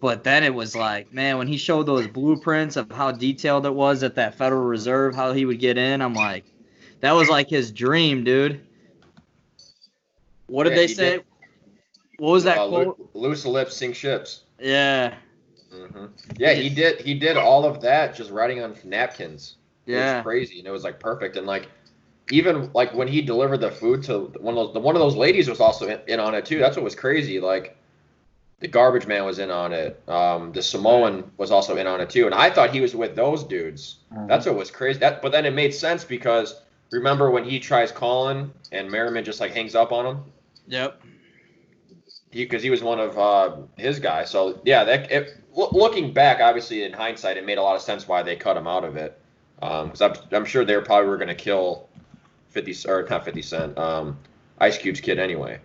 [0.00, 3.74] But then it was like, man, when he showed those blueprints of how detailed it
[3.74, 6.44] was at that Federal Reserve, how he would get in, I'm like,
[7.00, 8.60] that was like his dream, dude.
[10.46, 11.18] What did Yeah, they say?
[11.18, 11.24] did.
[12.18, 12.98] What was that Uh, quote?
[13.14, 14.44] loose lips sink ships.
[14.60, 15.14] Yeah,
[15.70, 16.06] hmm
[16.38, 17.00] Yeah, he did.
[17.00, 19.56] He did all of that just writing on napkins.
[19.90, 21.36] It yeah, was crazy, and it was like perfect.
[21.36, 21.68] And like,
[22.30, 25.48] even like when he delivered the food to one of those, one of those ladies
[25.48, 26.58] was also in, in on it too.
[26.58, 27.40] That's what was crazy.
[27.40, 27.76] Like,
[28.60, 30.02] the garbage man was in on it.
[30.08, 32.26] Um, the Samoan was also in on it too.
[32.26, 33.98] And I thought he was with those dudes.
[34.26, 34.98] That's what was crazy.
[34.98, 36.60] That, but then it made sense because
[36.90, 40.24] remember when he tries calling and Merrimen just like hangs up on him
[40.66, 41.00] yep.
[42.30, 44.30] because he, was one of uh, his guys.
[44.30, 47.82] So yeah, that it, loo- looking back, obviously in hindsight, it made a lot of
[47.82, 49.20] sense why they cut him out of it.
[49.60, 51.87] Because I'm, I'm sure they probably were going to kill
[52.48, 54.18] fifty or not fifty Cent, um,
[54.58, 55.60] Ice Cube's kid anyway.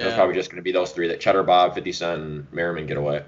[0.00, 2.22] It was Yeah, probably just going to be those three: that Cheddar Bob, Fifty Cent,
[2.22, 3.24] and Merrimen get away.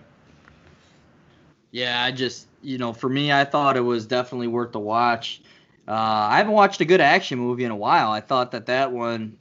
[1.71, 2.03] yeah.
[2.03, 5.43] I just, you know, for me, I thought it was definitely worth the watch.
[5.87, 8.11] Uh, I haven't watched a good action movie in a while.
[8.11, 9.37] I thought that that one,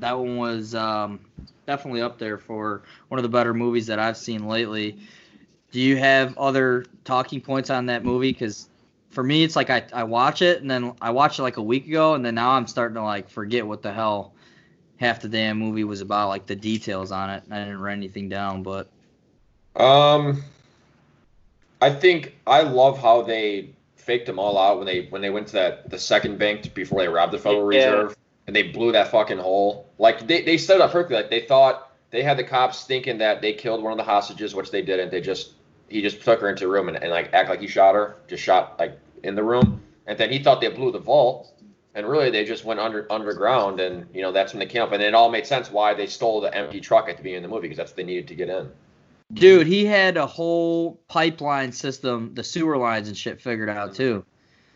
[0.00, 1.20] that one was um,
[1.66, 4.98] definitely up there for one of the better movies that I've seen lately.
[5.72, 8.32] Do you have other talking points on that movie?
[8.32, 8.67] Because
[9.10, 11.62] for me, it's like I, I watch it and then I watched it like a
[11.62, 14.34] week ago, and then now I'm starting to like forget what the hell
[14.96, 17.42] half the damn movie was about, like the details on it.
[17.50, 18.88] I didn't write anything down, but
[19.76, 20.42] Um,
[21.80, 25.46] I think I love how they faked them all out when they when they went
[25.48, 27.90] to that the second bank before they robbed the Federal Yeah.
[27.90, 29.86] Reserve and they blew that fucking hole.
[29.98, 31.16] Like they they set it up perfectly.
[31.16, 34.54] Like they thought they had the cops thinking that they killed one of the hostages,
[34.54, 35.10] which they didn't.
[35.10, 35.52] They just
[35.88, 38.16] he just took her into a room and, and like act like he shot her,
[38.28, 41.52] just shot like in the room, and then he thought they blew the vault.
[41.58, 41.68] And
[41.98, 44.92] and really they just went under underground, and you know that's when they came up,
[44.92, 47.50] and it all made sense why they stole the empty truck at the beginning of
[47.50, 48.70] the movie because that's what they needed to get in.
[49.32, 54.24] Dude, he had a whole pipeline system, the sewer lines and shit figured out too.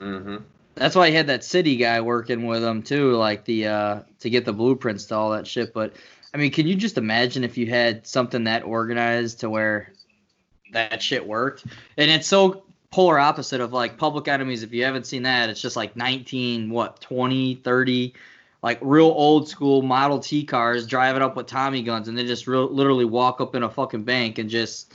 [0.00, 0.38] Mm-hmm.
[0.74, 4.28] That's why he had that city guy working with him too, like the uh to
[4.28, 5.72] get the blueprints to all that shit.
[5.72, 5.94] But
[6.34, 9.92] I mean, can you just imagine if you had something that organized to where
[10.72, 11.64] that shit worked?
[11.96, 14.62] And it's so polar opposite of like Public Enemies.
[14.62, 18.14] If you haven't seen that, it's just like 19, what, 20, 30,
[18.62, 22.46] like real old school Model T cars driving up with Tommy guns, and they just
[22.46, 24.94] real, literally walk up in a fucking bank and just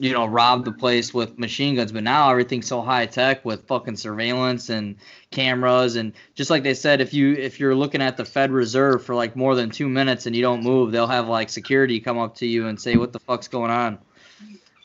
[0.00, 1.90] you know, rob the place with machine guns.
[1.90, 4.96] But now everything's so high tech with fucking surveillance and
[5.30, 9.04] cameras and just like they said, if you if you're looking at the Fed Reserve
[9.04, 12.18] for like more than two minutes and you don't move, they'll have like security come
[12.18, 13.98] up to you and say, "What the fuck's going on?"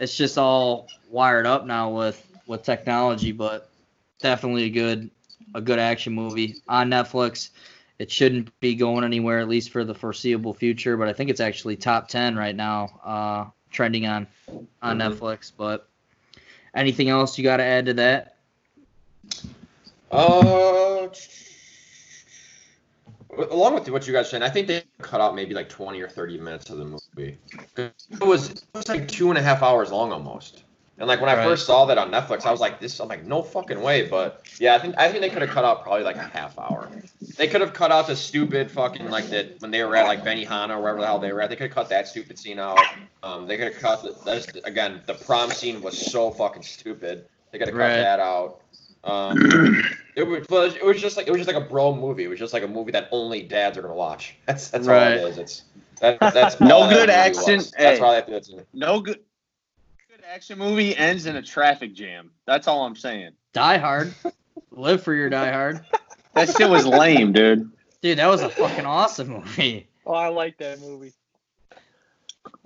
[0.04, 3.70] It's just all wired up now with with technology, but
[4.20, 5.10] definitely a good
[5.56, 7.52] a good action movie on Netflix.
[8.00, 11.40] It shouldn't be going anywhere at least for the foreseeable future, but I think it's
[11.40, 13.00] actually top ten right now.
[13.02, 14.28] Uh, trending on
[14.82, 15.18] on Mhm.
[15.18, 15.54] Netflix.
[15.56, 15.88] But
[16.76, 18.36] anything else you got to add to that?
[20.12, 21.08] Uh,
[23.38, 26.02] along with what you guys are saying, I think they cut out maybe like 20
[26.02, 27.38] or 30 minutes of the movie.
[27.78, 30.64] It was, it was like two and a half hours long almost.
[30.98, 31.44] And like when I Right.
[31.44, 34.48] first saw that on Netflix, I was like, "This." I'm like, "No fucking way!" But
[34.60, 36.92] yeah, I think I think they could have cut out probably like a half hour.
[37.36, 40.24] They could have cut out the stupid fucking like that when they were at like
[40.24, 41.50] Benihana or wherever the hell they were at.
[41.50, 42.80] They could have cut that stupid scene out.
[43.24, 47.26] Um, they could have cut the, again the prom scene was so fucking stupid.
[47.52, 47.98] They could have cut Right.
[47.98, 48.63] that out.
[49.04, 49.84] Um,
[50.16, 52.24] it was it was just like it was just like a bro movie.
[52.24, 54.36] It was just like a movie that only dads are gonna watch.
[54.46, 55.14] That's that's all Right.
[55.18, 55.38] it is.
[55.38, 55.64] It's
[56.00, 57.58] that, that's No all that good action.
[57.58, 57.72] was.
[57.72, 58.04] That's Hey.
[58.04, 58.66] all I have to do.
[58.74, 59.20] No good.
[60.10, 62.32] Good action movie ends in a traffic jam.
[62.46, 63.32] That's all I'm saying.
[63.54, 64.14] Die Hard.
[64.72, 65.86] Live for your Die Hard.
[66.36, 67.70] That shit was lame, dude.
[68.02, 69.88] Dude, that was a fucking awesome movie.
[70.04, 71.14] Oh, I like that movie.
[71.70, 71.80] Dude,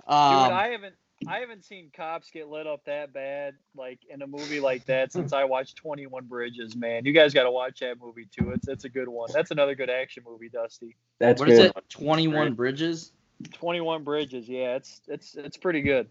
[0.06, 0.94] Um, I haven't
[1.26, 5.12] I haven't seen cops get lit up that bad like in a movie like that
[5.12, 7.04] since I watched 21 Bridges, man.
[7.04, 8.50] You guys got to watch that movie too.
[8.52, 9.28] It's it's a good one.
[9.32, 10.96] That's another good action movie, Dusty.
[11.18, 11.72] That's what is good.
[11.76, 11.88] it?
[11.88, 13.12] 21 Bridges?
[13.52, 14.48] 21 Bridges.
[14.48, 16.08] Yeah, it's it's it's pretty good.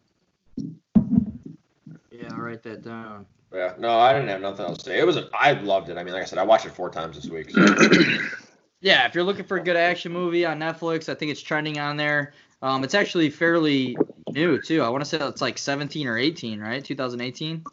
[2.12, 3.26] Yeah, I'll write that down.
[3.54, 5.00] Yeah, no, I didn't have nothing else to say.
[5.00, 5.98] It was, a, I loved it.
[5.98, 7.52] I mean, like I said, I watched it four times this week.
[7.52, 7.66] So.
[8.80, 11.80] Yeah, if you're looking for a good action movie on Netflix, I think it's trending
[11.80, 12.34] on there.
[12.62, 13.98] Um, it's actually fairly
[14.38, 14.82] new too.
[14.84, 16.84] I want to say it's like 17 or 18, right?
[16.84, 17.68] 2018.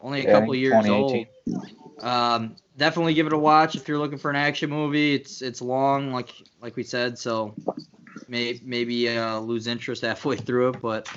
[0.00, 1.28] Only a Yeah, couple years old.
[2.00, 5.14] Um, definitely give it a watch if you're looking for an action movie.
[5.14, 7.58] It's it's long, like like we said, so
[8.28, 10.80] may maybe uh, lose interest halfway through it.
[10.82, 11.08] But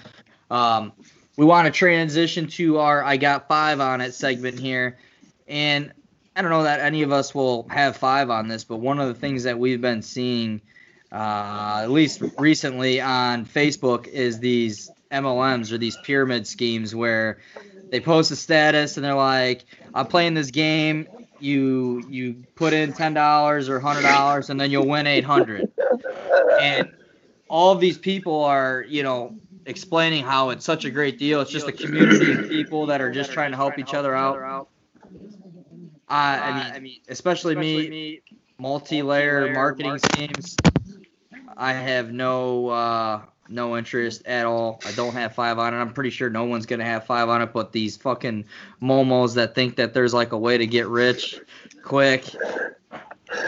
[0.49, 0.93] um,
[1.37, 4.99] we want to transition to our I got five on it segment here,
[5.47, 5.93] and
[6.35, 9.07] I don't know that any of us will have five on this, but one of
[9.07, 10.61] the things that we've been seeing,
[11.11, 17.39] uh, at least recently on Facebook, is these MLMs or these pyramid schemes where
[17.89, 21.07] they post a status and they're like, "I'm playing this game.
[21.39, 25.71] You you put in ten dollars or hundred dollars, and then you'll win eight hundred.
[26.61, 26.91] And
[27.49, 29.35] all of these people are, you know,
[29.65, 31.39] explaining how it's such a great deal.
[31.41, 34.35] It's just a community of people that are just trying to help each other out.
[36.09, 38.21] I, I mean, especially, me,
[38.57, 40.55] multi-layer marketing schemes.
[41.59, 44.79] I have no uh, no interest at all.
[44.85, 45.77] I don't have five on it.
[45.77, 47.51] I'm pretty sure no one's gonna have five on it.
[47.51, 48.45] But these fucking
[48.81, 51.39] momos that think that there's like a way to get rich
[51.83, 52.25] quick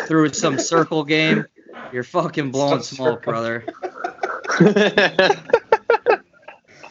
[0.07, 1.45] through some circle game,
[1.93, 3.31] you're fucking blowing Some smoke, circle.
[3.31, 3.65] brother.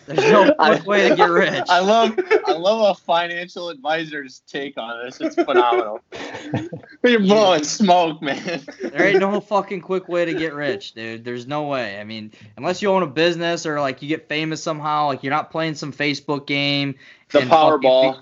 [0.08, 1.64] There's no quick way to get rich.
[1.68, 5.20] I love I love a financial advisor's take on this.
[5.20, 6.00] It's phenomenal.
[7.04, 8.62] You're blowing smoke, man.
[8.82, 11.24] There ain't no fucking quick way to get rich, dude.
[11.24, 12.00] There's no way.
[12.00, 15.32] I mean, unless you own a business or like you get famous somehow, like you're
[15.32, 16.94] not playing some Facebook game.
[17.30, 18.18] The Powerball.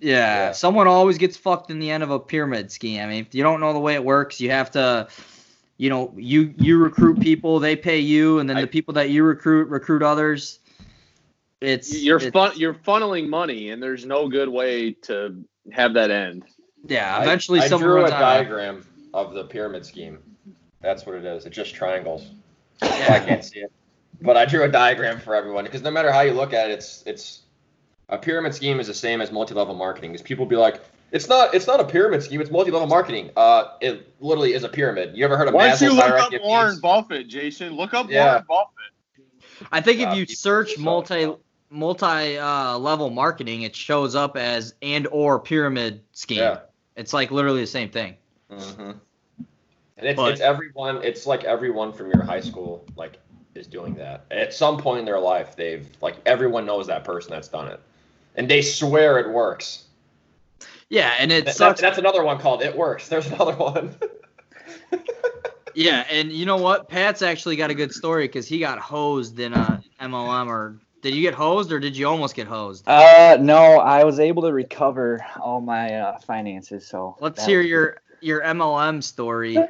[0.00, 0.52] Yeah, Yeah.
[0.52, 3.02] someone always gets fucked in the end of a pyramid scheme.
[3.02, 5.08] I mean, if you don't know the way it works, you have to,
[5.76, 9.10] you know, you you recruit people, they pay you, and then I- the people that
[9.10, 10.59] you recruit recruit others.
[11.60, 12.52] It's You're it's- fun.
[12.56, 16.44] You're funneling money, and there's no good way to have that end.
[16.86, 18.22] Yeah, I- eventually I, someone drew a runs out.
[18.22, 20.18] of- diagram of the pyramid scheme.
[20.80, 21.44] That's what it is.
[21.44, 22.24] It's just triangles.
[22.82, 23.70] So I can't see it,
[24.22, 26.72] but I drew a diagram for everyone because no matter how you look at it,
[26.74, 27.40] it's it's
[28.08, 30.12] a pyramid scheme is the same as multi-level marketing.
[30.12, 30.80] Because people be like,
[31.12, 32.40] it's not it's not a pyramid scheme.
[32.40, 33.30] It's multi-level marketing.
[33.36, 35.14] Uh, it literally is a pyramid.
[35.14, 36.80] You ever heard of Why don't you look up Warren?
[36.80, 37.74] Buffett, Jason?
[37.76, 38.24] Look up Yeah.
[38.24, 39.68] Warren Buffett.
[39.70, 41.36] I think if Uh, you search multi dumb.
[41.70, 46.38] Multi uh, level marketing, it shows up as and or pyramid scheme.
[46.38, 46.60] Yeah.
[46.96, 48.16] It's like literally the same thing.
[48.50, 48.90] hmm
[49.38, 51.02] And it's, But- it's everyone.
[51.02, 53.18] It's like everyone from your high school like
[53.54, 54.24] is doing that.
[54.30, 57.80] At some point in their life, they've like everyone knows that person that's done it,
[58.36, 59.84] and they swear it works.
[60.88, 61.80] Yeah, and it That- sucks.
[61.80, 63.94] that's another one called "It Works." There's another one.
[65.72, 66.88] Yeah, and you know what?
[66.88, 70.48] Pat's actually got a good story because he got hosed in a MLM.
[70.48, 72.88] Or did you get hosed, or did you almost get hosed?
[72.88, 76.86] Uh, no, I was able to recover all my uh, finances.
[76.86, 79.58] So Let's hear your your MLM story.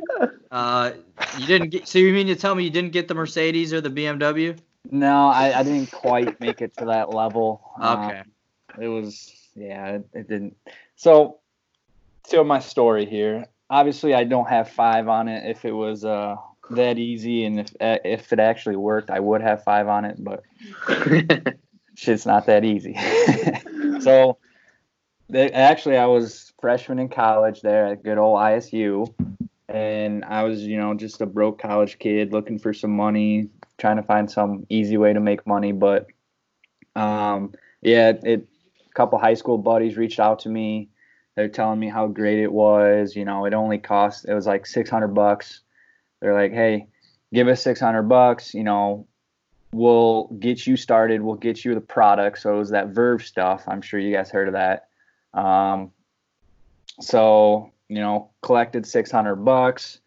[0.50, 0.90] Uh,
[1.38, 1.86] you didn't get.
[1.86, 4.58] So you mean to tell me you didn't get the Mercedes or the BMW?
[4.90, 7.62] No, I, I didn't quite make it to that level.
[7.80, 8.22] Okay.
[8.80, 10.56] it was yeah, it, it didn't.
[10.96, 11.38] So,
[12.30, 13.46] to my story here.
[13.70, 15.48] Obviously, I don't have five on it.
[15.48, 16.34] If it was uh
[16.70, 20.16] that easy and if uh, if it actually worked, I would have five on it.
[20.18, 20.42] But
[21.94, 22.96] shit's not that easy.
[24.00, 24.38] so,
[25.28, 29.12] they, actually, I was freshman in college there at good old ISU,
[29.68, 33.48] and I was you know just a broke college kid looking for some money,
[33.78, 35.72] trying to find some easy way to make money.
[35.72, 36.06] But
[36.96, 37.52] um,
[37.82, 38.46] yeah, it.
[38.88, 40.88] A couple high school buddies reached out to me.
[41.36, 43.14] They're telling me how great it was.
[43.14, 45.60] You know, it only cost it was like 600 bucks.
[46.20, 46.88] They're like, hey,
[47.32, 48.54] give us 600 bucks.
[48.54, 49.06] You know,
[49.72, 51.22] we'll get you started.
[51.22, 52.40] We'll get you the product.
[52.40, 53.64] So it was that Verve stuff.
[53.66, 54.88] I'm sure you guys heard of that.
[55.32, 55.92] Um,
[57.00, 59.98] so you know, collected 600 bucks.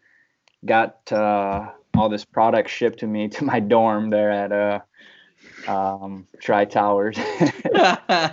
[0.64, 4.80] Got uh, all this product shipped to me to my dorm there at uh,
[5.70, 7.16] um, Tri Towers.
[7.18, 8.32] I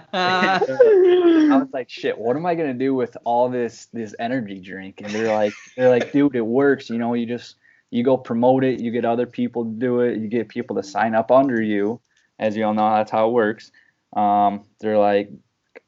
[1.52, 5.02] was like, shit, what am I gonna do with all this this energy drink?
[5.04, 6.90] And they're like, they're like, dude, it works.
[6.90, 7.58] You know, you just
[7.92, 10.84] you go promote it, you get other people to do it, you get people to
[10.84, 12.00] sign up under you.
[12.40, 13.72] As you all know, that's how it works.
[14.14, 15.30] Um, they're like,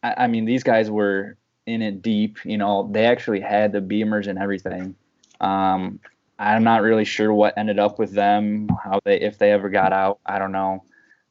[0.03, 2.37] I, I mean, these guys were in it deep.
[2.45, 4.95] You know, they actually had the beamers and everything.
[5.41, 5.99] Um,
[6.37, 9.93] I'm not really sure what ended up with them, how they if they ever got
[9.93, 10.19] out.
[10.25, 10.83] I don't know.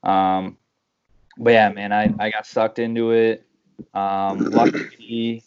[0.02, 0.56] Um,
[1.36, 3.46] but yeah, man, I, I got sucked into it.
[3.94, 5.42] Um, luckily,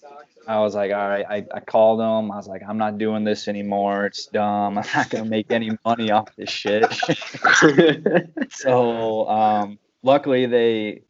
[0.47, 2.31] I was like, all right, I, I called them.
[2.31, 4.05] I was like, I'm not doing this anymore.
[4.05, 4.77] It's dumb.
[4.77, 6.85] I'm not gonna make any money off this shit.
[8.51, 11.01] so um, luckily, they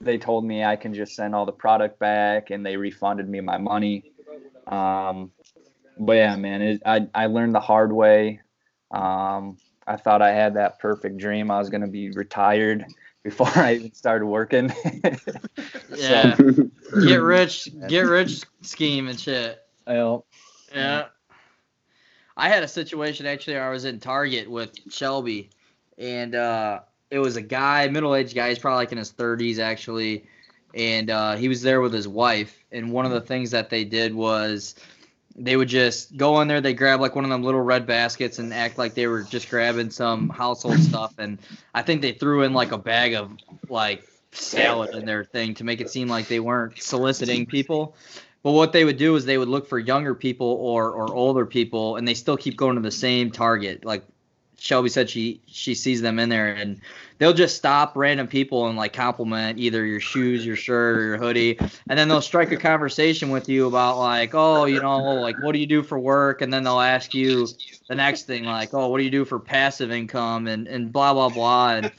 [0.00, 3.40] they told me I can just send all the product back, and they refunded me
[3.40, 4.12] my money.
[4.66, 5.32] Um,
[5.98, 8.40] but yeah, man, it, I I learned the hard way.
[8.90, 11.50] Um, I thought I had that perfect dream.
[11.50, 12.86] I was gonna be retired
[13.22, 14.72] before I even started working.
[15.94, 16.36] yeah.
[17.06, 19.60] Get rich, get rich scheme and shit.
[19.86, 20.26] Well,
[20.74, 21.06] Yeah.
[22.36, 25.50] I had a situation actually where I was in Target with Shelby
[25.98, 29.58] and uh it was a guy, middle aged guy, he's probably like in his thirties
[29.58, 30.24] actually.
[30.74, 33.84] And uh he was there with his wife and one of the things that they
[33.84, 34.76] did was
[35.38, 38.38] they would just go in there, they grab like one of them little red baskets
[38.38, 41.38] and act like they were just grabbing some household stuff and
[41.74, 43.30] I think they threw in like a bag of
[43.68, 47.96] like salad in their thing to make it seem like they weren't soliciting people.
[48.42, 51.44] But what they would do is they would look for younger people or or older
[51.44, 53.84] people, and they still keep going to the same target.
[53.84, 54.04] Like
[54.58, 56.80] Shelby said, she she sees them in there, and
[57.18, 61.16] they'll just stop random people and like compliment either your shoes, your shirt, or your
[61.16, 61.56] hoodie,
[61.88, 65.52] and then they'll strike a conversation with you about like, oh, you know, like what
[65.52, 67.46] do you do for work, and then they'll ask you
[67.88, 71.14] the next thing like, oh, what do you do for passive income, and and blah
[71.14, 71.92] blah blah, and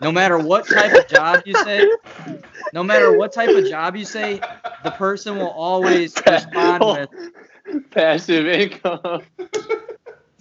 [0.00, 1.88] no matter what type of job you say,
[2.72, 4.40] no matter what type of job you say,
[4.82, 9.22] the person will always respond with passive income.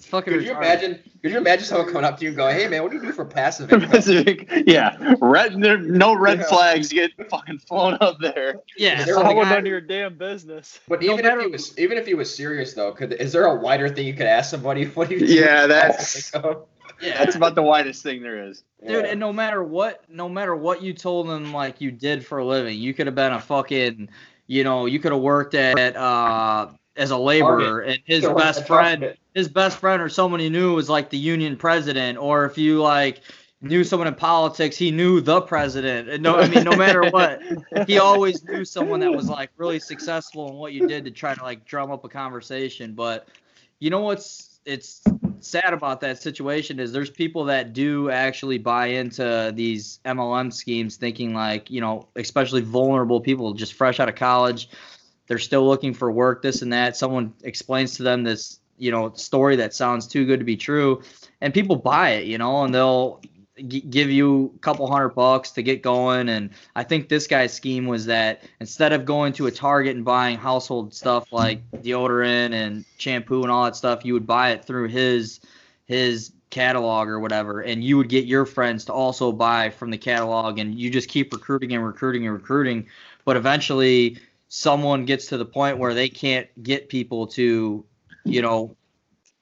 [0.09, 0.57] It's fucking Could you retarded.
[0.57, 0.99] imagine?
[1.21, 3.03] Could you imagine someone coming up to you and going, "Hey man, what do you
[3.03, 4.63] do for passive income?" Passive income.
[4.65, 5.61] Yeah, red.
[5.61, 6.45] There, no red Yeah.
[6.45, 8.55] flags get fucking flown up there.
[8.77, 10.79] Yeah, They're so the like, Someone guy- none of your damn business.
[10.87, 13.31] But No even matter- if he was, even if he was serious though, could is
[13.31, 14.85] there a wider thing you could ask somebody?
[14.95, 15.27] What do you?
[15.27, 16.31] do Yeah, that's-
[17.01, 17.17] yeah.
[17.23, 18.63] That's about the widest thing there is.
[18.81, 19.11] Dude, Yeah.
[19.11, 22.45] and no matter what, no matter what you told them, like you did for a
[22.45, 24.09] living, you could have been a fucking,
[24.47, 29.01] you know, you could have worked at, uh, as a laborer, and his best friend,
[29.01, 29.19] Target.
[29.39, 32.81] His best friend or someone he knew was like the union president, or if you
[32.81, 33.21] like
[33.61, 36.09] knew someone in politics, he knew the president.
[36.09, 37.41] And no, I mean, no matter what,
[37.87, 41.33] he always knew someone that was like really successful in what you did to try
[41.33, 42.93] to like drum up a conversation.
[42.93, 43.27] But
[43.79, 45.01] you know what's it's
[45.39, 50.97] sad about that situation is there's people that do actually buy into these MLM schemes
[50.97, 54.69] thinking like, you know, especially vulnerable people just fresh out of college,
[55.27, 56.97] they're still looking for work, this and that.
[56.97, 61.01] Someone explains to them this, you know, story that sounds too good to be true
[61.41, 63.21] and people buy it, you know, and they'll
[63.67, 66.29] g- give you a couple hundred bucks to get going.
[66.29, 70.05] And I think this guy's scheme was that instead of going to a Target and
[70.05, 74.65] buying household stuff like deodorant and shampoo and all that stuff, you would buy it
[74.65, 75.39] through his
[75.85, 79.97] his catalog or whatever, and you would get your friends to also buy from the
[79.97, 82.87] catalog, and you just keep recruiting and recruiting and recruiting.
[83.25, 84.17] But eventually,
[84.47, 87.85] someone gets to the point where they can't get people to,
[88.23, 88.75] you know,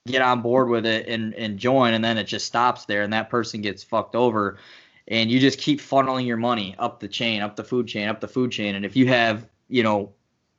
[0.08, 3.14] get on board with it and, and join, and then it just stops there, and
[3.14, 4.58] that person gets fucked over.
[5.10, 8.20] And you just keep funneling your money up the chain, up the food chain, up
[8.20, 8.76] the food chain.
[8.76, 10.12] And if you have, you know,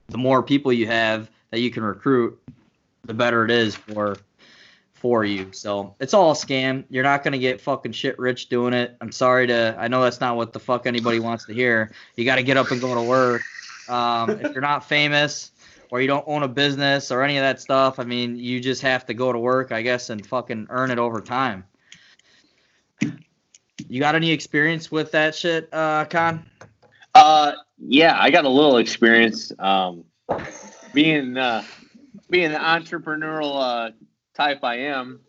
[0.09, 2.41] the more people you have that you can recruit,
[3.05, 4.17] the better it is for
[4.95, 5.49] for you.
[5.53, 6.85] So it's all a scam.
[6.89, 8.97] You're not gonna get fucking shit rich doing it.
[9.01, 9.77] I'm sorry to.
[9.79, 11.93] I know that's not what the fuck anybody wants to hear.
[12.17, 13.43] You got to get up and go to work.
[13.89, 15.53] Um, if you're not famous
[15.91, 18.83] or you don't own a business or any of that stuff, I mean, you just
[18.83, 21.65] have to go to work, I guess, and fucking earn it over time.
[23.89, 26.45] You got any experience with that shit, uh, Con?
[27.15, 29.53] Uh, yeah, I got a little experience.
[29.59, 30.05] Um,
[30.93, 31.65] being uh,
[32.29, 33.91] being the entrepreneurial uh,
[34.35, 35.21] type I am,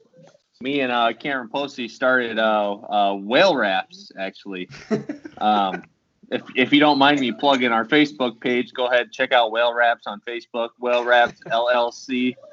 [0.62, 4.70] me and uh, Karen Posey started uh, uh, whale wraps actually.
[5.38, 5.84] Um,
[6.32, 9.73] if, if you don't mind me plugging our Facebook page, go ahead check out Whale
[9.73, 10.69] Wraps on Facebook.
[10.80, 12.36] Whale Wraps LLC.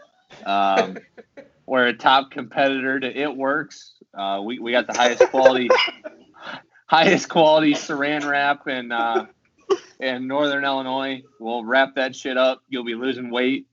[0.45, 0.99] Um,
[1.67, 3.95] we're a top competitor to It Works.
[4.13, 5.69] Uh, we we got the highest quality,
[6.87, 9.27] highest quality Saran wrap in uh,
[10.01, 11.23] in Northern Illinois.
[11.39, 12.63] We'll wrap that shit up.
[12.69, 13.69] You'll be losing weight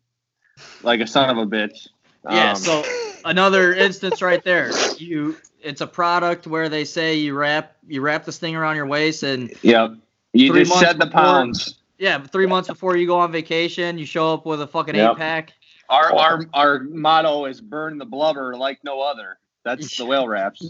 [0.84, 1.88] like a son of a bitch.
[2.30, 2.52] Yeah.
[2.52, 2.84] Um, So
[3.26, 4.72] another instance right there.
[4.98, 8.86] You, it's a product where they say you wrap you wrap this thing around your
[8.86, 9.96] waist and Yep.
[10.34, 11.76] You just months shed the pounds.
[12.00, 15.12] yeah, three months before you go on vacation, you show up with a fucking Yep.
[15.12, 15.54] eight pack.
[15.90, 19.38] Our our our motto is burn the blubber like no other.
[19.64, 20.62] That's the whale wraps.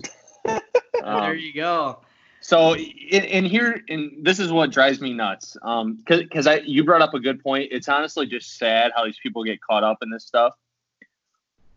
[0.45, 0.61] And
[0.93, 1.99] there Um, you go.
[2.41, 5.55] So, in, in here, and this is what drives me nuts.
[5.61, 7.69] Um, because I you brought up a good point.
[7.71, 10.53] It's honestly just sad how these people get caught up in this stuff.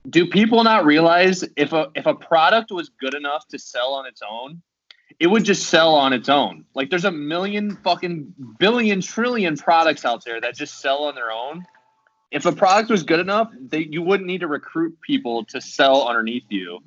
[0.09, 4.07] Do people not realize if a if a product was good enough to sell on
[4.07, 4.63] its own,
[5.19, 6.65] it would just sell on its own.
[6.75, 11.33] Like there's a million fucking billion trillion products out there that just sell on their
[11.33, 11.65] own.
[12.31, 16.07] If a product was good enough, they, you wouldn't need to recruit people to sell
[16.07, 16.81] underneath you.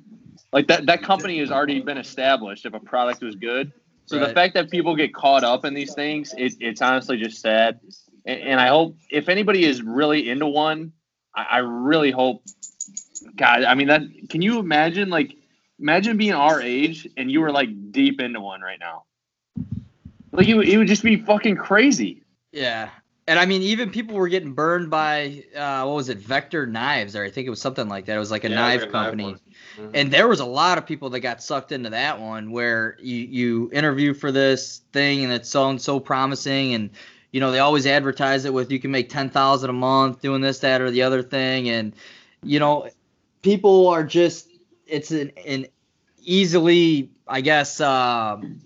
[0.52, 3.72] Like that that company has already been established if a product was good.
[4.06, 7.40] So the fact that people get caught up in these things, it, it's honestly just
[7.40, 7.78] sad.
[8.26, 10.92] And, and I hope if anybody is really into one,
[11.34, 12.42] I, I really hope.
[13.36, 14.02] God, I mean that.
[14.28, 15.10] Can you imagine?
[15.10, 15.34] Like,
[15.78, 19.04] imagine being our age and you were like deep into one right now.
[20.32, 22.22] Like it, would- it would just be fucking crazy.
[22.52, 22.90] Yeah.
[23.26, 27.14] And I mean, even people were getting burned by uh, what was it, Vector Knives,
[27.14, 28.16] or I think it was something like that.
[28.16, 29.24] It was like a Yeah, knife like a knife company.
[29.24, 29.40] one.
[29.78, 29.90] Mhm.
[29.94, 33.16] and there was a lot of people that got sucked into that one where you
[33.18, 36.90] you interview for this thing and it sounds so promising and
[37.30, 40.58] you know they always advertise it with you can make 10,000 a month doing this
[40.60, 41.92] that or the other thing and
[42.42, 42.88] you know
[43.42, 44.48] people are just
[44.86, 45.66] it's an, an
[46.22, 48.60] easily I guess um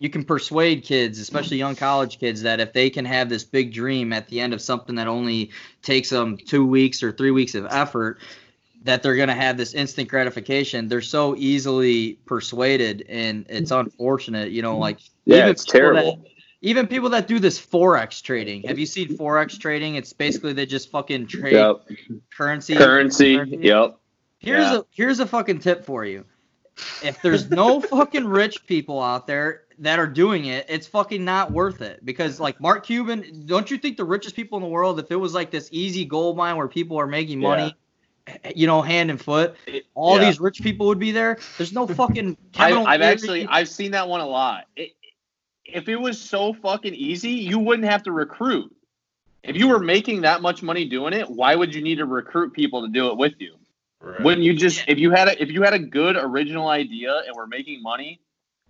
[0.00, 3.72] you can persuade kids, especially young college kids, that if they can have this big
[3.72, 5.50] dream at the end of something that only
[5.82, 8.18] takes them two weeks or three weeks of effort,
[8.82, 10.88] that they're going to have this instant gratification.
[10.88, 14.50] They're so easily persuaded, and it's unfortunate.
[14.50, 16.16] You know, like Yeah, it's terrible.
[16.16, 16.30] that-
[16.64, 18.62] even people that do this forex trading.
[18.62, 19.96] Have you seen forex trading?
[19.96, 21.86] It's basically they just fucking trade Yep.
[22.36, 22.74] currency.
[22.74, 23.32] Currency.
[23.60, 23.98] Yep.
[24.38, 24.78] Here's Yeah.
[24.78, 26.24] a here's a fucking tip for you.
[27.02, 31.52] If there's no fucking rich people out there that are doing it, it's fucking not
[31.52, 32.04] worth it.
[32.04, 35.16] Because like Mark Cuban, don't you think the richest people in the world, if it
[35.16, 37.76] was like this easy gold mine where people are making money,
[38.26, 39.54] eh, you know, hand and foot,
[39.94, 40.24] all Yeah.
[40.26, 41.38] these rich people would be there.
[41.58, 42.38] There's no fucking.
[42.56, 44.64] I've, I've actually I've seen that one a lot.
[44.76, 44.92] It,
[45.64, 48.74] if it was so fucking easy, you wouldn't have to recruit.
[49.42, 52.52] If you were making that much money doing it, why would you need to recruit
[52.52, 53.56] people to do it with you?
[54.00, 54.20] Right.
[54.22, 57.34] Wouldn't you just if you had a if you had a good original idea and
[57.36, 58.20] were making money,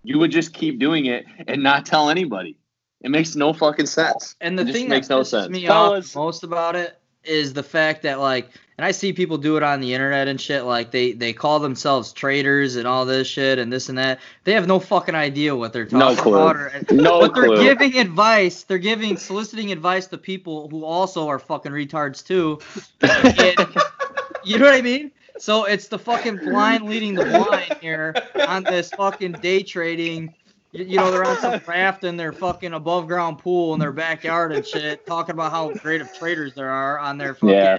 [0.03, 2.57] you would just keep doing it and not tell anybody.
[3.01, 4.34] It makes no fucking sense.
[4.40, 5.49] And the It just thing makes that no sense.
[5.51, 9.39] me Fellas- off most about it is the fact that like, and I see people
[9.39, 10.64] do it on the internet and shit.
[10.64, 14.18] Like they they call themselves traders and all this shit and this and that.
[14.45, 16.35] They have no fucking idea what they're No talking clue.
[16.35, 16.57] about.
[16.57, 18.64] Or, No but they're giving advice.
[18.64, 22.59] They're giving soliciting advice to people who also are fucking retards too.
[23.01, 23.75] And-
[24.45, 25.11] you know what I mean?
[25.39, 28.14] So it's the fucking blind leading the blind here
[28.47, 30.33] on this fucking day trading.
[30.75, 33.93] You, you know, they're on some raft in their fucking above ground pool in their
[33.93, 37.49] backyard and shit, talking about how great of traders there are on their fucking.
[37.51, 37.79] Yeah.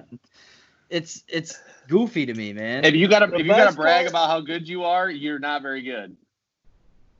[0.89, 2.85] It's it's goofy to me, man.
[2.85, 5.39] If you gotta The if you gotta brag part- about how good you are, you're
[5.39, 6.15] not very good.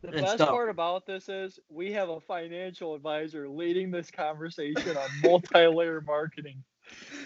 [0.01, 0.49] The It's best tough.
[0.49, 6.63] part about this is we have a financial advisor leading this conversation on multi-layer marketing.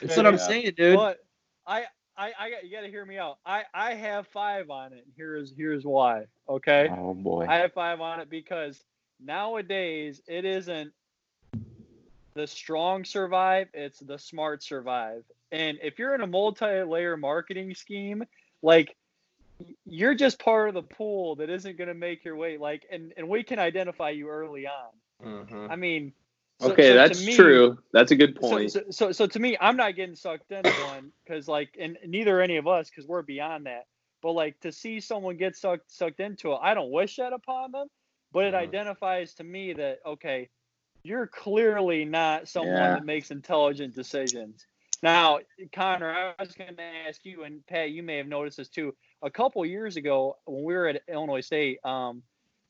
[0.01, 0.47] That's what I'm Yeah.
[0.47, 0.95] saying, dude.
[0.95, 1.19] But
[1.67, 1.85] I,
[2.19, 2.71] I, I got you.
[2.71, 3.37] Got to hear me out.
[3.45, 5.05] I, I have five on it.
[5.05, 6.25] and Here's, here's why.
[6.49, 6.89] Okay.
[6.91, 7.45] Oh boy.
[7.47, 8.83] I have five on it because
[9.21, 10.91] nowadays it isn't
[12.33, 15.23] the strong survive, it's the smart survive.
[15.51, 18.23] And if you're in a multi-layer marketing scheme,
[18.61, 18.95] like
[19.85, 23.13] you're just part of the pool that isn't going to make your way like and
[23.17, 25.27] and we can identify you early on.
[25.27, 25.67] Mm-hmm.
[25.69, 26.13] I mean
[26.59, 27.77] so- Okay, so that's me- true.
[27.93, 28.71] That's a good point.
[28.71, 32.41] so, so, so to me, I'm not getting sucked into one because, like, and neither
[32.41, 33.85] any of us because we're beyond that.
[34.21, 37.71] But like to see someone get sucked sucked into it, I don't wish that upon
[37.71, 37.87] them.
[38.33, 38.57] But it Mhm.
[38.57, 40.49] identifies to me that okay,
[41.03, 42.95] you're clearly not someone Yeah.
[42.95, 44.65] that makes intelligent decisions.
[45.01, 45.39] Now,
[45.71, 48.93] Connor, I was going to ask you, and Pat, you may have noticed this too.
[49.21, 52.21] A couple years ago, when we were at Illinois State, um,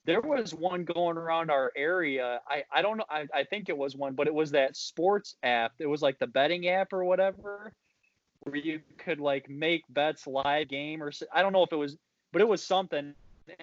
[0.05, 2.39] there was one going around our area.
[2.47, 3.05] I, I don't know.
[3.09, 5.73] I, I think it was one, but it was that sports app.
[5.79, 7.73] It was like the betting app or whatever,
[8.41, 11.97] where you could like make bets live game or I don't know if it was,
[12.31, 13.13] but it was something.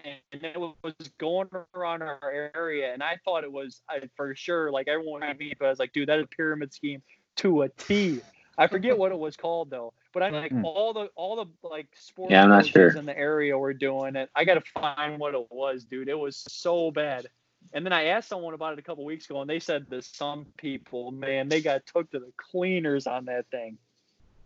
[0.04, 4.72] And it was going around our area, and I thought it was I, for sure
[4.72, 7.02] like everyone would be, but I was like, dude, that is a pyramid scheme
[7.36, 8.20] to a T.
[8.58, 10.64] I forget what it was called though, but I like Hmm.
[10.64, 12.96] all the all the like sports Yeah, I'm not coaches sure.
[12.96, 14.30] in the area were doing it.
[14.34, 16.08] I gotta find what it was, dude.
[16.08, 17.26] It was so bad.
[17.72, 20.04] And then I asked someone about it a couple weeks ago, and they said that
[20.04, 23.76] some people, man, they got took to the cleaners on that thing.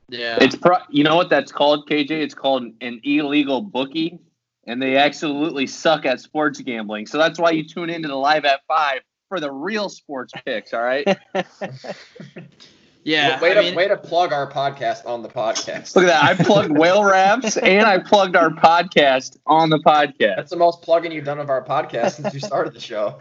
[0.08, 0.38] Yeah.
[0.40, 2.10] It's pro- you know what that's called, KJ?
[2.10, 4.18] It's called an illegal bookie,
[4.66, 7.06] and they absolutely suck at sports gambling.
[7.06, 10.72] So that's why you tune into the live at five for the real sports picks.
[10.74, 11.06] All right.
[13.04, 13.40] yeah.
[13.40, 15.96] way, I to, mean, way to plug our podcast on the podcast.
[15.96, 16.24] Look at that!
[16.24, 20.36] I plugged whale wraps and I plugged our podcast on the podcast.
[20.36, 23.18] That's the most plugging you've done of our podcast since you started the show.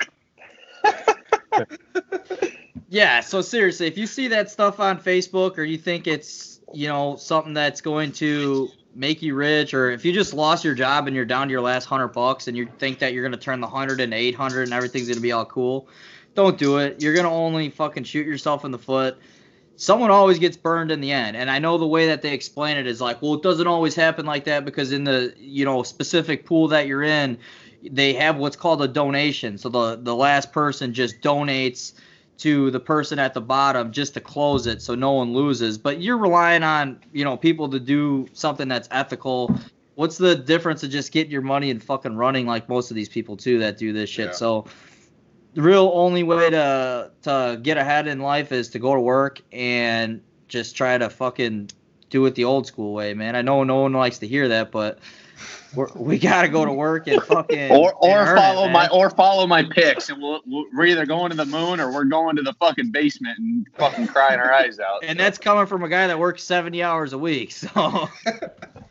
[2.89, 6.87] Yeah, so seriously, if you see that stuff on Facebook or you think it's, you
[6.87, 11.05] know, something that's going to make you rich or if you just lost your job
[11.05, 13.37] and you're down to your last 100 bucks and you think that you're going to
[13.37, 15.87] turn the 100 into 800 and everything's going to be all cool,
[16.33, 16.99] don't do it.
[16.99, 19.19] You're going to only fucking shoot yourself in the foot.
[19.81, 21.37] Someone always gets burned in the end.
[21.37, 23.95] And I know the way that they explain it is like, well, it doesn't always
[23.95, 27.37] happen like that because in the, you know, specific pool that you're in,
[27.89, 29.57] they have what's called a donation.
[29.57, 31.93] So the the last person just donates
[32.39, 35.77] to the person at the bottom just to close it so no one loses.
[35.77, 39.57] But you're relying on, you know, people to do something that's ethical.
[39.95, 43.07] What's the difference of just getting your money and fucking running like most of these
[43.07, 44.27] people too that do this shit?
[44.27, 44.33] Yeah.
[44.33, 44.65] So
[45.53, 49.41] the real only way to to get ahead in life is to go to work
[49.51, 51.69] and just try to fucking
[52.09, 53.35] do it the old school way, man.
[53.35, 54.99] I know no one likes to hear that, but
[55.75, 58.87] we're, we gotta go to work and fucking Or or and earn it, follow my
[58.89, 62.05] or follow my picks, and we'll, we'll, we're either going to the moon or we're
[62.05, 65.03] going to the fucking basement and fucking crying our eyes out.
[65.03, 67.51] and that's coming from a guy that works 70 hours a week.
[67.51, 68.09] So,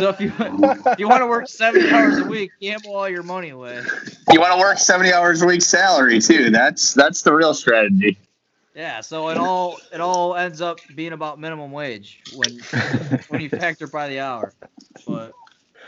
[0.00, 3.22] so if you if you want to work 70 hours a week, gamble all your
[3.22, 3.82] money away.
[4.30, 6.50] you want to work seventy hours a week salary too.
[6.50, 8.18] That's that's the real strategy.
[8.74, 12.58] Yeah, so it all it all ends up being about minimum wage when
[13.28, 14.54] when you factor by the hour.
[15.06, 15.32] But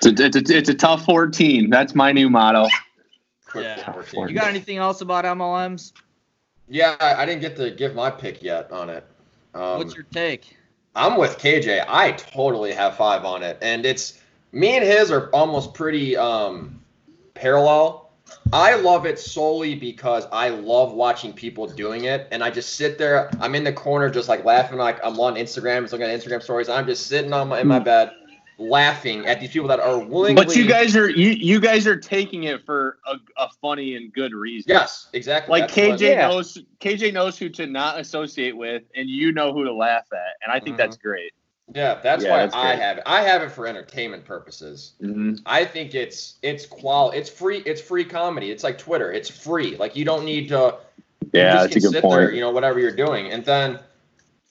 [0.02, 1.70] It's a, it's a, it's a tough fourteen.
[1.70, 2.68] That's my new motto.
[3.54, 4.02] Yeah.
[4.12, 5.92] you got anything else about MLMs?
[6.68, 9.06] Yeah, I, I didn't get to give my pick yet on it.
[9.54, 10.56] Um, What's your take?
[10.94, 11.84] I'm with KJ.
[11.88, 14.20] I totally have five on it, and it's
[14.52, 16.80] me and his are almost pretty um,
[17.34, 18.10] parallel.
[18.52, 22.96] I love it solely because I love watching people doing it, and I just sit
[22.96, 23.30] there.
[23.40, 26.42] I'm in the corner, just like laughing, like I'm on Instagram, just looking at Instagram
[26.42, 26.68] stories.
[26.68, 28.12] I'm just sitting on my in my bed,
[28.58, 30.36] laughing at these people that are willing.
[30.36, 34.12] But you guys are you you guys are taking it for a, a funny and
[34.12, 34.70] good reason.
[34.70, 35.60] yes, exactly.
[35.60, 36.28] Like That's KJ Yeah.
[36.28, 40.36] knows KJ knows who to not associate with, and you know who to laugh at,
[40.42, 40.78] and I think Mhm.
[40.78, 41.32] that's great.
[41.74, 43.02] Yeah, that's Yeah, why that's I have it.
[43.06, 44.92] I have it for entertainment purposes.
[45.02, 45.36] Mm-hmm.
[45.46, 48.50] I think it's it's qual it's free it's free comedy.
[48.50, 49.10] It's like Twitter.
[49.12, 49.76] It's free.
[49.76, 50.76] Like you don't need to
[51.22, 52.20] you Yeah, just that's a good sit point.
[52.20, 53.30] There, you know, whatever you're doing.
[53.32, 53.80] And then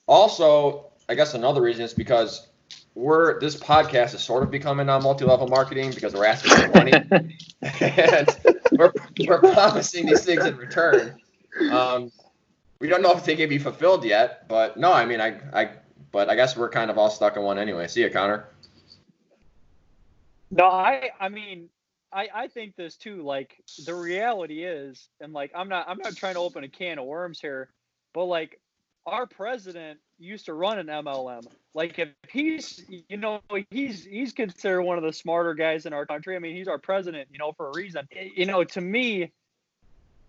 [0.06, 2.48] also, I guess another reason is because
[2.94, 6.92] we're this podcast is sort of becoming uh, multi-level marketing because we're asking for money
[7.80, 8.28] and
[8.72, 8.92] we're,
[9.26, 11.20] we're promising these things in return.
[11.70, 12.12] Um,
[12.78, 15.70] we don't know if they can be fulfilled yet, but no, I mean, I, I,
[16.12, 17.88] but I guess we're kind of all stuck in one anyway.
[17.88, 18.48] See you, Connor.
[20.50, 21.68] No, I I mean
[22.12, 23.22] I I think this too.
[23.22, 26.98] Like the reality is, and like I'm not I'm not trying to open a can
[26.98, 27.70] of worms here,
[28.12, 28.60] but like
[29.04, 31.46] our president used to run an MLM.
[31.74, 33.40] Like if he's, you know,
[33.70, 36.36] he's he's considered one of the smarter guys in our country.
[36.36, 38.06] I mean, he's our president, you know, for a reason.
[38.36, 39.32] You know, to me,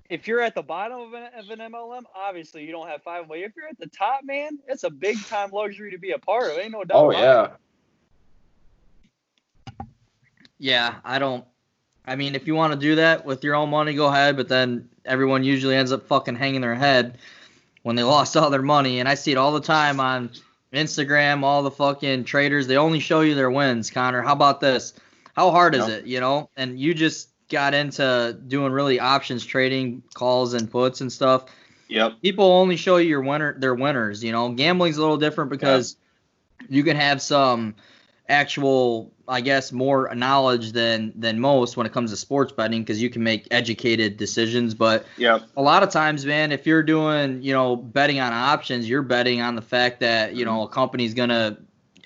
[0.09, 3.27] if you're at the bottom of an, of an MLM, obviously you don't have five.
[3.27, 6.19] But if you're at the top, man, it's a big time luxury to be a
[6.19, 6.57] part of.
[6.57, 6.97] Ain't no doubt.
[6.97, 7.43] Oh yeah.
[7.45, 7.51] it.
[10.57, 11.45] Yeah, I don't.
[12.07, 14.37] I mean, if you want to do that with your own money, go ahead.
[14.37, 17.17] But then everyone usually ends up fucking hanging their head
[17.85, 18.99] when they lost all their money.
[18.99, 20.31] And I see it all the time on
[20.73, 21.43] Instagram.
[21.43, 23.91] All the fucking traders, they only show you their wins.
[23.91, 24.93] Connor, how about this?
[25.35, 25.99] How hard is Yep.
[25.99, 26.07] it?
[26.07, 31.11] You know, and you just got into doing really options trading, calls and puts and
[31.13, 31.45] stuff.
[31.89, 32.21] Yep.
[32.23, 34.23] People only show you your winner, their winners.
[34.23, 35.95] You know, gambling's a little different because
[36.67, 37.75] you can have some
[38.27, 43.01] actual I guess more knowledge than than most when it comes to sports betting because
[43.01, 44.73] you can make educated decisions.
[44.73, 48.87] But yeah a lot of times, man, if you're doing you know betting on options,
[48.89, 51.57] you're betting on the fact that you know a company's gonna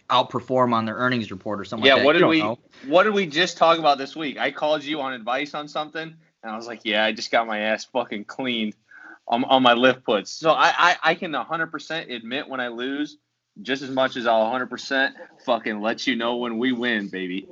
[0.09, 1.93] outperform on their earnings report or something Yeah.
[1.93, 2.05] like that.
[2.05, 2.57] What did we know.
[2.85, 4.37] What did we just talk about this week?
[4.39, 7.45] I called you on advice on something, and I was like, "Yeah, I just got
[7.45, 8.75] my ass fucking cleaned
[9.27, 13.17] on, on my Lyft puts." So I, I I can 100% admit when I lose,
[13.61, 15.11] just as much as I'll 100%
[15.45, 17.47] fucking let you know when we win, baby.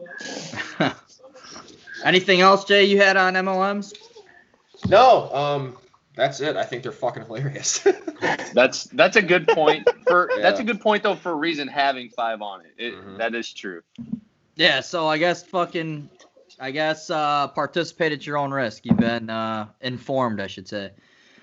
[2.04, 2.86] Anything else, Jay?
[2.86, 3.94] You had on MLMs?
[4.88, 5.78] No, um,
[6.16, 6.56] that's it.
[6.56, 7.86] I think they're fucking hilarious.
[8.54, 12.10] That's that's a good point for that's a good point though for a reason having
[12.10, 12.74] five on it.
[12.78, 13.18] it Mhm.
[13.20, 13.82] that is true.
[14.56, 14.80] Yeah.
[14.80, 16.10] So I guess fucking,
[16.60, 18.86] I guess uh, participate at your own risk.
[18.86, 20.92] You've been uh, informed, I should say.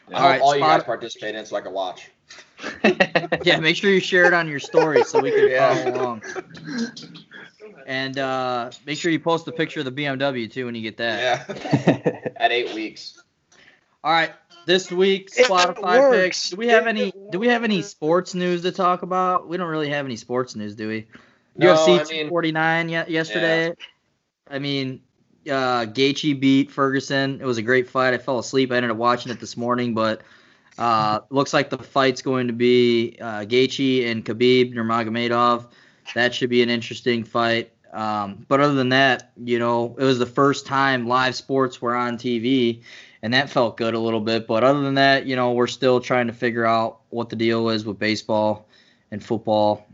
[0.09, 0.17] Yeah.
[0.17, 2.11] All all right, all you spot- guys participate in so I can watch.
[3.45, 5.75] Yeah, make sure you share it on your story so we can Yeah.
[5.85, 6.23] follow along.
[7.87, 10.97] And uh, make sure you post a picture of the BMW too when you get
[10.99, 11.47] that.
[11.49, 12.31] Yeah.
[12.37, 13.23] At eight weeks.
[14.03, 14.33] All right,
[14.67, 16.17] this week It Spotify works.
[16.17, 16.51] picks.
[16.51, 17.13] Do we have any?
[17.31, 19.49] Do we have any sports news to talk about?
[19.49, 21.07] We don't really have any sports news, do we?
[21.57, 23.75] No, UFC I mean- 249 ye- yesterday.
[24.51, 25.01] I mean,
[25.47, 27.41] uh, Gaethje beat Ferguson.
[27.41, 28.13] It was a great fight.
[28.15, 28.73] I fell asleep.
[28.73, 30.21] I ended up watching it this morning, but
[30.79, 35.67] uh, looks like the fight's going to be uh, Gaethje and Khabib Nurmagomedov.
[36.15, 37.73] That should be an interesting fight.
[37.93, 41.95] Um, but other than that, you know, it was the first time live sports were
[41.95, 42.83] on TV,
[43.23, 44.49] and that felt good a little bit.
[44.49, 47.69] But other than that, you know, we're still trying to figure out what the deal
[47.69, 48.67] is with baseball
[49.13, 49.87] and football.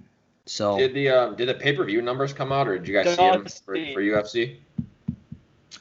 [0.47, 2.95] So Did the um, did the pay per view numbers come out, or did you
[2.95, 4.57] guys see them for, for UFC?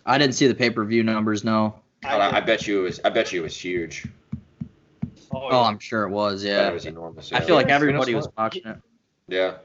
[0.06, 1.46] I didn't see the pay per view numbers.
[1.46, 1.80] No.
[2.04, 3.00] I, I bet you it was.
[3.06, 4.06] I bet you it was huge.
[5.32, 5.62] Oh, Oh, yeah.
[5.62, 6.44] I'm sure it was.
[6.44, 6.68] Yeah, Yeah.
[6.70, 7.32] it was enormous.
[7.32, 8.78] I feel like everybody was watching it.
[9.28, 9.58] Yeah.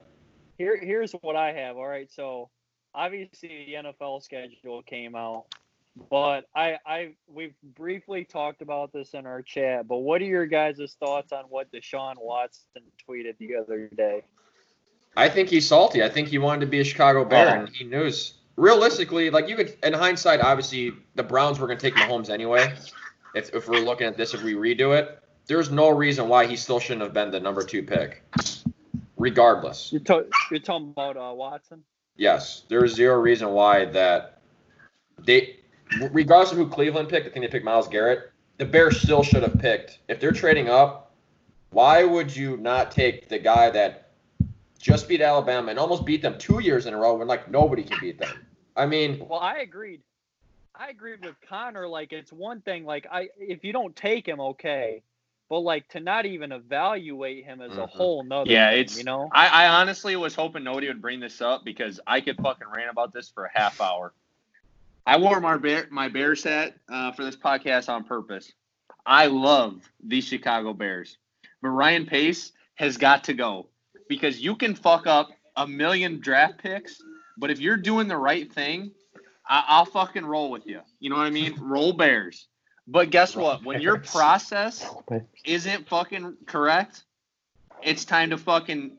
[0.59, 1.77] Here, here's what I have.
[1.77, 2.51] All right, so
[2.95, 5.47] obviously the NFL schedule came out,
[6.11, 9.89] but I, I, we've briefly talked about this in our chat.
[9.89, 14.23] But what are your guys' thoughts on what Deshaun Watson tweeted the other day?
[15.17, 16.03] I think he's salty.
[16.03, 17.61] I think he wanted to be a Chicago Bear, Oh.
[17.61, 18.35] and he knows.
[18.57, 22.73] Realistically, like you could, in hindsight, obviously the Browns were going to take Mahomes anyway.
[23.35, 26.57] If, if we're looking at this, if we redo it, there's no reason why he
[26.57, 28.23] still shouldn't have been the number two pick,
[29.17, 29.93] regardless.
[29.93, 31.83] You're, to, you're talking about uh, Watson.
[32.17, 34.41] Yes, there is zero reason why that
[35.19, 35.57] they,
[36.11, 38.31] regardless of who Cleveland picked, I think they picked Myles Garrett.
[38.59, 39.99] The Bears still should have picked.
[40.09, 41.13] If they're trading up,
[41.71, 44.11] why would you not take the guy that
[44.79, 47.83] just beat Alabama and almost beat them two years in a row when like nobody
[47.83, 48.47] can beat them?
[48.77, 50.03] I mean, Well, I agreed.
[50.77, 51.87] I agreed with Connor.
[51.87, 52.85] Like, it's one thing.
[52.85, 55.03] Like, I if you don't take him, okay,
[55.55, 57.89] but like to not even evaluate him as a Mhm.
[57.91, 58.51] whole nother.
[58.51, 59.29] Yeah, thing, it's you know.
[59.31, 62.91] I, I honestly was hoping nobody would bring this up because I could fucking rant
[62.91, 64.13] about this for a half hour.
[65.07, 68.53] I wore my bear my Bears hat uh, for this podcast on purpose.
[69.07, 71.19] I love the Chicago Bears,
[71.63, 73.69] but Ryan Pace has got to go
[74.09, 77.01] because you can fuck up a million draft picks,
[77.39, 78.91] but if you're doing the right thing,
[79.49, 80.81] I, I'll fucking roll with you.
[80.99, 81.55] You know what I mean?
[81.61, 82.49] roll Bears.
[82.87, 83.65] But guess what?
[83.65, 84.89] When your process
[85.45, 87.05] isn't fucking correct,
[87.83, 88.93] it's time to fucking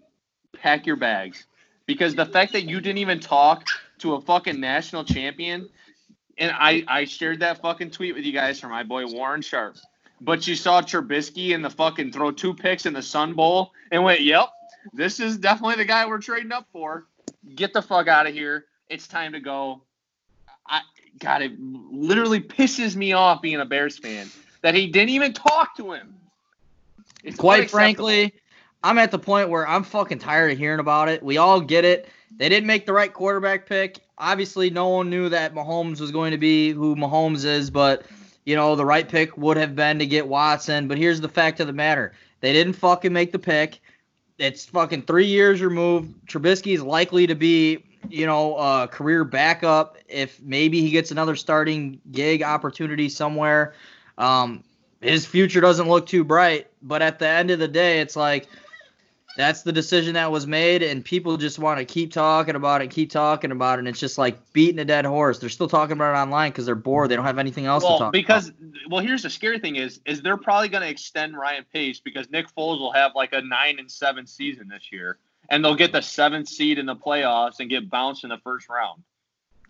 [0.54, 1.46] pack your bags.
[1.86, 3.68] Because the fact that you didn't even talk
[4.00, 5.70] to a fucking national champion,
[6.38, 9.78] and I, I shared that fucking tweet with you guys from my boy Warren Sharp.
[10.20, 14.04] But you saw Trubisky in the fucking throw two picks in the Sun Bowl and
[14.04, 14.50] went, yep,
[14.94, 17.06] this is definitely the guy we're trading up for.
[17.56, 18.66] Get the fuck out of here.
[18.90, 19.84] It's time to go.
[21.20, 24.30] God, it literally pisses me off being a Bears fan
[24.62, 26.16] that he didn't even talk to him.
[27.24, 28.34] It's Quite frankly,
[28.84, 31.24] I'm at the point where I'm fucking tired of hearing about it.
[31.24, 32.08] We all get it.
[32.38, 34.00] They didn't make the right quarterback pick.
[34.18, 38.06] Obviously, no one knew that Mahomes was going to be who Mahomes is, but
[38.46, 40.88] you know, the right pick would have been to get Watson.
[40.88, 42.14] But here's the fact of the matter.
[42.42, 43.82] They didn't fucking make the pick.
[44.38, 46.28] It's fucking three years removed.
[46.28, 51.36] Trubisky is likely to be, you know, a career backup if maybe he gets another
[51.36, 53.74] starting gig opportunity somewhere.
[54.18, 54.64] Um,
[55.02, 58.48] his future doesn't look too bright, but at the end of the day, it's like
[59.38, 62.90] that's the decision that was made, and people just want to keep talking about it,
[62.90, 65.40] keep talking about it, and it's just like beating a dead horse.
[65.40, 67.10] They're still talking about it online because they're bored.
[67.12, 68.62] They don't have anything else to Well, talk because about.
[68.90, 72.30] well, here's the scary thing is is they're probably going to extend Ryan Pace because
[72.30, 75.18] Nick Foles will have like a nine and seven season this year,
[75.50, 78.68] and they'll get the seventh seed in the playoffs and get bounced in the first
[78.70, 79.04] round,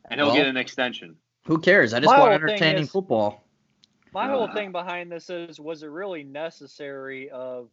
[0.09, 1.15] and he'll Well, get an extension.
[1.45, 1.93] Who cares?
[1.93, 3.43] I just My want entertaining is- football.
[4.13, 7.69] My Uh, whole thing behind this is was it really necessary of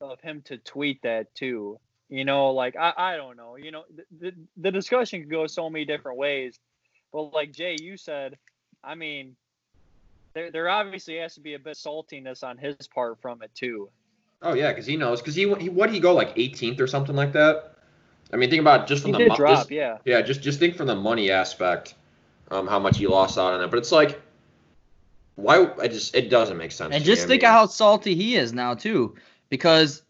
[0.00, 1.80] of him to tweet that too?
[2.10, 3.56] You know, like I, I don't know.
[3.56, 6.58] You know, the, the the discussion could go so many different ways.
[7.12, 8.36] But like Jay, you said,
[8.84, 9.36] I mean,
[10.34, 13.88] there there obviously has to be a bit saltiness on his part from it too.
[14.42, 15.20] Oh yeah, because he knows.
[15.20, 17.72] Because he, he what did he go like 18th or something like that?
[18.32, 19.98] I mean, think about just from He the did mo- drop, just- yeah.
[20.04, 21.94] Yeah, just just think from the money aspect,
[22.50, 23.68] um, how much he lost out on it.
[23.70, 24.20] But it's like,
[25.36, 25.70] why?
[25.80, 26.94] I just it doesn't make sense.
[26.94, 27.14] And to me.
[27.14, 29.14] just I think mean, of how salty he is now too,
[29.48, 30.02] because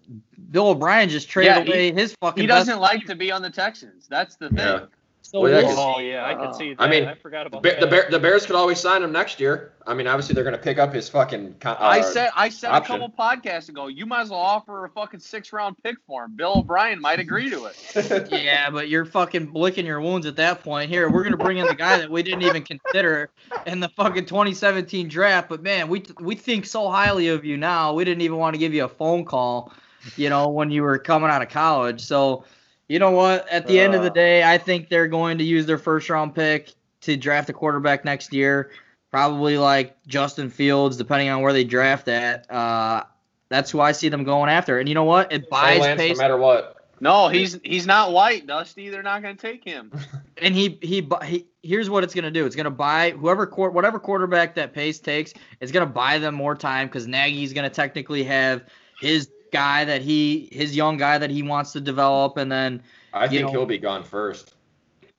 [0.51, 2.41] Bill O'Brien just traded Yeah, he- away his fucking.
[2.41, 4.07] He doesn't like to be on the Texans.
[4.09, 4.59] That's the thing.
[4.59, 4.87] Yeah.
[5.33, 6.83] So Well, yeah, what- 'cause- Oh yeah, I could see that.
[6.83, 7.81] I mean, I forgot about Ba- that.
[7.81, 9.73] the Bear, the Bears could always sign him next year.
[9.87, 11.57] I mean, obviously they're going to pick up his fucking.
[11.61, 12.97] con- Uh, I said I said option.
[12.97, 16.25] a couple podcasts ago, you might as well offer a fucking six round pick for
[16.25, 16.37] him.
[16.37, 18.29] Bill O'Brien might agree to it.
[18.31, 20.91] Yeah, but you're fucking licking your wounds at that point.
[20.91, 23.31] Here, we're gonna bring in the guy that we didn't even consider
[23.67, 25.49] in the fucking 2017 draft.
[25.49, 27.93] But man, we we think so highly of you now.
[27.95, 29.73] We didn't even want to give you a phone call,
[30.17, 32.01] you know, when you were coming out of college.
[32.01, 32.45] So,
[32.89, 33.49] you know what?
[33.49, 34.15] At the end of the Uh.
[34.15, 36.73] day, I think they're going to use their first round pick
[37.03, 38.71] to draft a quarterback next year.
[39.11, 42.51] Probably like Justin Fields, depending on where they draft at.
[42.51, 43.05] Uh,
[43.49, 44.79] that's who I see them going after.
[44.79, 45.33] And you know what?
[45.33, 46.73] It buys Lance, no matter what.
[46.99, 48.89] No, he's he's not white, Dusty.
[48.89, 49.93] They're not going to take him.
[50.43, 52.47] and he, he bu- he here's what it's gonna do.
[52.47, 55.35] It's gonna buy whoever quar- whatever quarterback that Pace takes.
[55.61, 58.65] It's gonna buy them more time because Nagy's gonna technically have
[59.01, 62.83] his guy that he his young guy that he wants to develop, and then
[63.13, 64.55] I think know- he'll be gone first.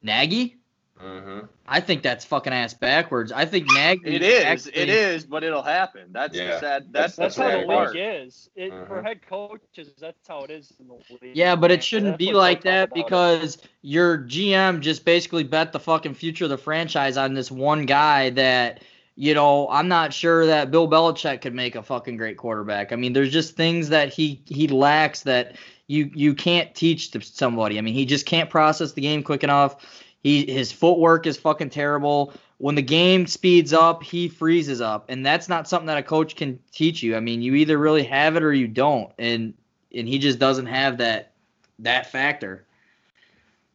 [0.01, 0.55] Nagy.
[0.99, 3.31] hmm I think that's fucking ass backwards.
[3.31, 4.15] I think Nagy.
[4.15, 6.03] It is, actually- it is, but it'll happen.
[6.11, 6.45] That's Yeah.
[6.47, 6.93] the sad.
[6.93, 7.93] That's- That's That's the how the sad part.
[7.93, 8.49] league is.
[8.55, 9.03] It, For Mhm.
[9.05, 11.35] head coaches, that's how it is in the league.
[11.35, 13.03] Yeah, but it shouldn't That's be like that about it.
[13.05, 17.85] because your GM just basically bet the fucking future of the franchise on this one
[17.85, 18.81] guy that,
[19.19, 22.93] you know, I'm not sure that Bill Belichick could make a fucking great quarterback.
[22.93, 25.55] I mean, there's just things that he he lacks that
[25.87, 27.79] you you can't teach to somebody.
[27.79, 30.05] I mean, he just can't process the game quick enough.
[30.21, 32.31] He his footwork is fucking terrible.
[32.59, 36.35] When the game speeds up, he freezes up, and that's not something that a coach
[36.35, 37.15] can teach you.
[37.15, 39.55] I mean, you either really have it or you don't, and
[39.95, 41.33] and he just doesn't have that
[41.79, 42.67] that factor.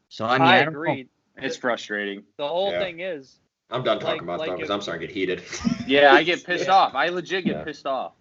[0.08, 1.02] So I mean, I I, don't know.
[1.38, 2.22] It's frustrating.
[2.36, 2.78] The whole Yeah.
[2.78, 3.40] thing is,
[3.72, 5.42] I'm done talking Like- about like that because I'm starting to get heated.
[5.86, 6.94] Yeah, I get pissed off.
[6.94, 7.64] I legit get Yeah.
[7.64, 8.12] pissed off.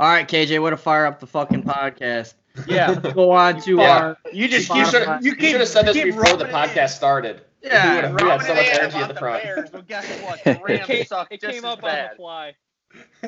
[0.00, 2.34] All right, KJ, way to fire up the fucking podcast.
[2.66, 2.94] Yeah.
[3.14, 3.98] Go on to Yeah.
[3.98, 5.22] our You just you should Spotify.
[5.22, 6.54] you, should have said this before the rubbing it in.
[6.54, 7.42] podcast started.
[7.62, 9.42] Yeah, we would have we had so much energy at the the front.
[9.42, 10.44] Bears, but guess what?
[10.44, 12.10] The Rams came, suck it just came as up on bad.
[12.12, 12.54] the fly.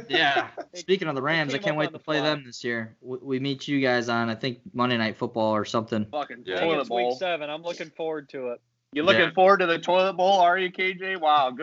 [0.08, 0.48] yeah.
[0.74, 2.28] Speaking of the Rams, I can't wait to play fly.
[2.28, 2.96] them this year.
[3.00, 6.04] We, we meet you guys on I think Monday Night Football or something.
[6.06, 6.60] Fucking Yeah.
[6.60, 7.48] Toilet it's week seven.
[7.50, 8.60] I'm looking forward to it.
[8.96, 9.30] You looking Yeah.
[9.32, 10.40] forward to the toilet bowl?
[10.40, 11.20] Are you, KJ?
[11.20, 11.62] Wow, good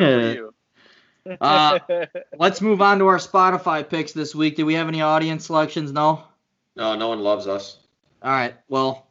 [1.26, 1.38] for you.
[1.42, 1.80] Uh,
[2.38, 4.56] Let's move on to our Spotify picks this week.
[4.56, 5.92] Do we have any audience selections?
[5.92, 6.26] No.
[6.76, 7.80] No, no one loves us.
[8.22, 8.54] All right.
[8.68, 9.08] Well,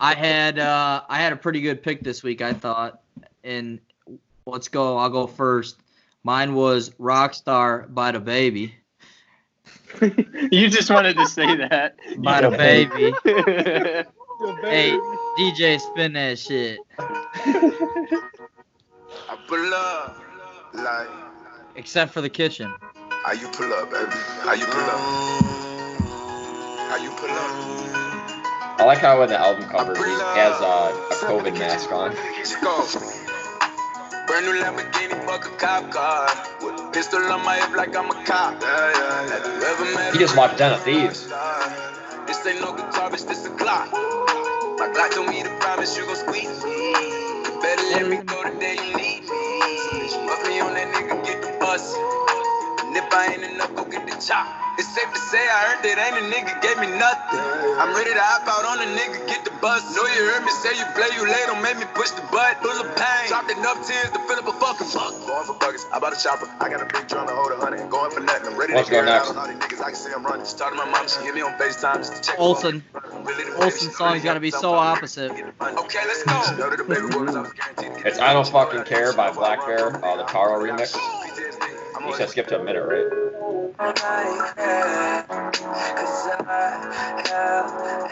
[0.00, 2.40] I had uh, I had a pretty good pick this week.
[2.40, 3.02] I thought,
[3.44, 3.80] and
[4.46, 4.96] let's go.
[4.96, 5.76] I'll go first.
[6.24, 8.72] Mine was Rockstar by DaBaby.
[10.50, 11.96] you just wanted to say that.
[12.16, 12.50] By the
[14.04, 14.06] Baby.
[14.38, 14.98] Hey, hey,
[15.38, 16.78] DJ, spin that shit.
[16.98, 18.20] I
[19.48, 20.22] pull up,
[20.74, 21.08] like,
[21.74, 22.70] Except for the kitchen.
[23.24, 24.10] how you pull up, baby?
[24.40, 25.00] How you pull up?
[26.90, 27.76] How you pull up?
[28.78, 32.14] I like how in the album cover he has uh, a COVID mask on.
[32.36, 32.84] Let's go.
[34.26, 36.28] Brand new Lamborghini, fuck a cop car.
[36.60, 38.60] With a pistol on my hip like I'm a cop.
[38.60, 41.26] Yeah, yeah, Have you ever met He just watched Den of Thieves.
[42.26, 43.90] This ain't no guitar, bitch, this a Glock.
[44.78, 46.94] My Glock told me to promise you gon' squeeze me.
[47.62, 50.08] Better let me go the day you need me.
[50.08, 51.94] So me on that nigga, get the bus.
[52.84, 54.65] And if I ain't enough, go get the chop.
[54.78, 57.40] It's safe to say I earned it, ain't a nigga gave me nothing.
[57.80, 59.80] I'm ready to hop out on a nigga, get the bus.
[59.96, 62.60] Know you heard me say you play, you late, don't make me push the butt.
[62.60, 63.28] Full of pain.
[63.32, 65.12] Dropped enough tears to fill up a fucking buck.
[65.24, 66.44] Going for buckets, I bought a chopper.
[66.60, 67.88] I got a big drum to hold a hundred.
[67.88, 68.52] Going for nothing.
[68.52, 69.30] I'm ready Let's to go carry next.
[69.32, 69.80] out all these niggas.
[69.80, 70.44] I can see I'm running.
[70.44, 72.36] Started my mom, she hit me on FaceTime just to check.
[72.38, 72.84] Olsen.
[73.24, 75.32] Really the Olsen's song's gotta be so opposite.
[75.32, 76.36] Okay, let's go.
[76.60, 79.12] Know that the baby boys, I was guaranteed to get It's I Don't Fucking Care
[79.14, 80.96] by blackbear, uh, the Taro remix.
[82.06, 83.25] You said skip to a minute, right?
[83.78, 84.24] Cause I
[84.56, 85.28] have,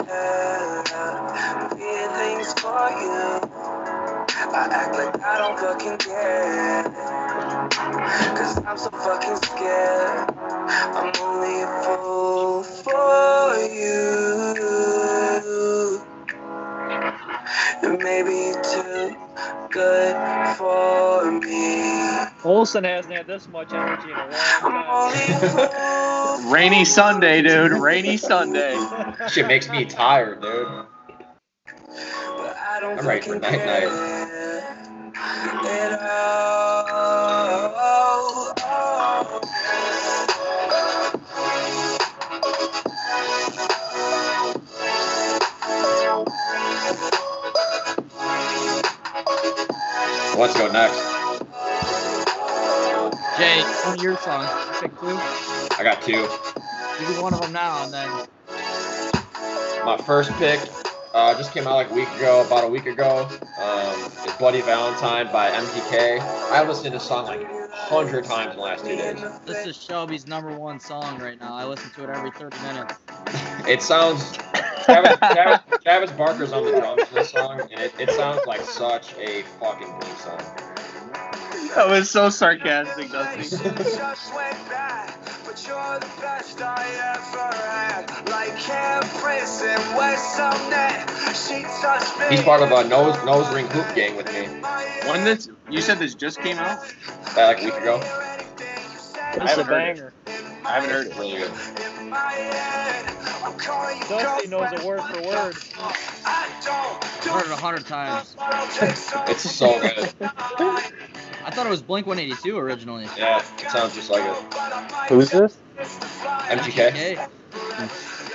[0.07, 3.41] have feelings for you.
[4.53, 6.83] I act like I don't fucking care.
[8.37, 10.29] Cause I'm so fucking scared.
[10.29, 14.05] I'm only a fool for you.
[18.03, 19.15] Maybe too
[19.71, 20.15] good
[20.57, 22.34] for me.
[22.45, 24.31] Olsen hasn't had this much energy in a long
[24.61, 24.85] time.
[24.87, 27.71] only a fool for Rainy Sunday, dude.
[27.71, 28.77] Rainy Sunday.
[29.29, 30.67] Shit makes me tired, dude.
[31.65, 33.89] But I don't I'm ready for night night.
[35.63, 35.99] care at
[50.37, 51.14] Let's go next.
[53.37, 54.49] Jay, one of your songs.
[54.79, 55.07] Pick two.
[55.77, 56.13] I got two.
[56.13, 58.09] You do one of them now, and then
[59.85, 60.59] My first pick
[61.13, 63.27] uh, just came out like a week ago, about a week ago.
[63.61, 66.19] Um, is Bloody Valentine by MGK.
[66.21, 69.21] I listened to this song like a hundred times in the last two days.
[69.45, 71.53] this is Shelby's number one song right now.
[71.53, 72.93] I listen to it every 30 minutes.
[73.67, 74.37] It sounds.
[74.83, 78.61] Travis, Travis, Travis Barker's on the drums in this song, and it, it sounds like
[78.61, 80.39] such a fucking good song.
[81.75, 83.49] That was so sarcastic, doesn't?
[83.49, 85.13] Just went by,
[85.45, 86.85] but you're the best I
[87.15, 88.29] ever had.
[88.29, 90.37] Like Empress and West
[90.69, 91.09] Net.
[91.35, 92.31] She touched.
[92.31, 94.47] He's part of a nose nose ring hoop gang with me.
[95.09, 96.79] When this, you said this just came out?
[97.37, 98.24] Uh, like a week ago.
[99.39, 99.95] This is a haven't heard it.
[99.95, 100.13] banger.
[100.65, 101.15] I haven't heard it.
[101.17, 101.51] Really good.
[104.07, 105.55] Dusty knows it word for word.
[106.25, 108.35] I've heard it a hundred times.
[109.27, 110.13] It's so good.
[110.21, 113.07] I thought it was Blink 182 originally.
[113.17, 114.35] Yeah, it sounds just like it.
[115.09, 115.57] Who's this?
[115.77, 116.87] MGK.
[116.89, 117.27] Okay.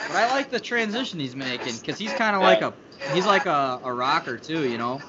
[0.07, 2.75] But I like the transition he's making because he's kind of like a
[3.15, 5.01] he's like a, a rocker too, you know.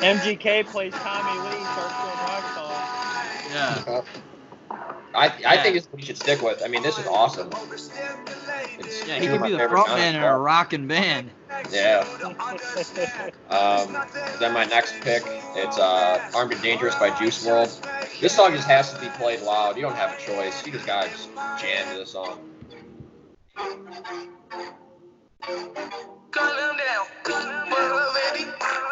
[0.00, 1.19] MGK plays Tommy
[3.50, 4.02] Yeah.
[5.14, 6.62] I I think it's what we should stick with.
[6.64, 7.50] I mean, this is awesome.
[8.78, 11.30] It's Yeah, he could be the front man in a rocking band.
[11.72, 12.06] Yeah.
[13.50, 13.96] Um,
[14.38, 15.22] then my next pick,
[15.56, 18.20] it's uh, Armed and Dangerous by Juice WRLD.
[18.20, 19.76] This song just has to be played loud.
[19.76, 20.64] You don't have a choice.
[20.64, 21.28] You just gotta just
[21.60, 22.38] jam to this song.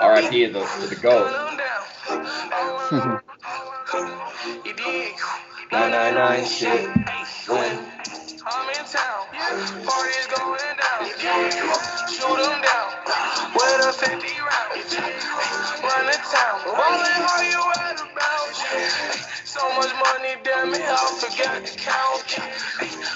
[0.01, 0.47] R.I.P.
[0.47, 1.31] to the to the goat.
[5.73, 6.91] Nine nine nine shit.
[8.47, 9.27] I'm in town.
[9.85, 11.03] Party's going down.
[12.09, 12.91] Shoot 'em down.
[13.55, 14.79] With a 50 round.
[15.83, 16.61] Run the town.
[16.67, 18.55] Rolling, how you at about?
[19.45, 22.39] So much money, damn it, I forgot to count.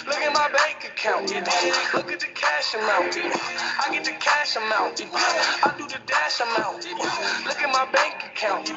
[0.07, 1.31] Look at my bank account.
[1.95, 3.17] Look at the cash amount.
[3.17, 5.03] I get the cash amount.
[5.03, 6.87] I do the dash amount.
[7.47, 8.69] Look at my bank account.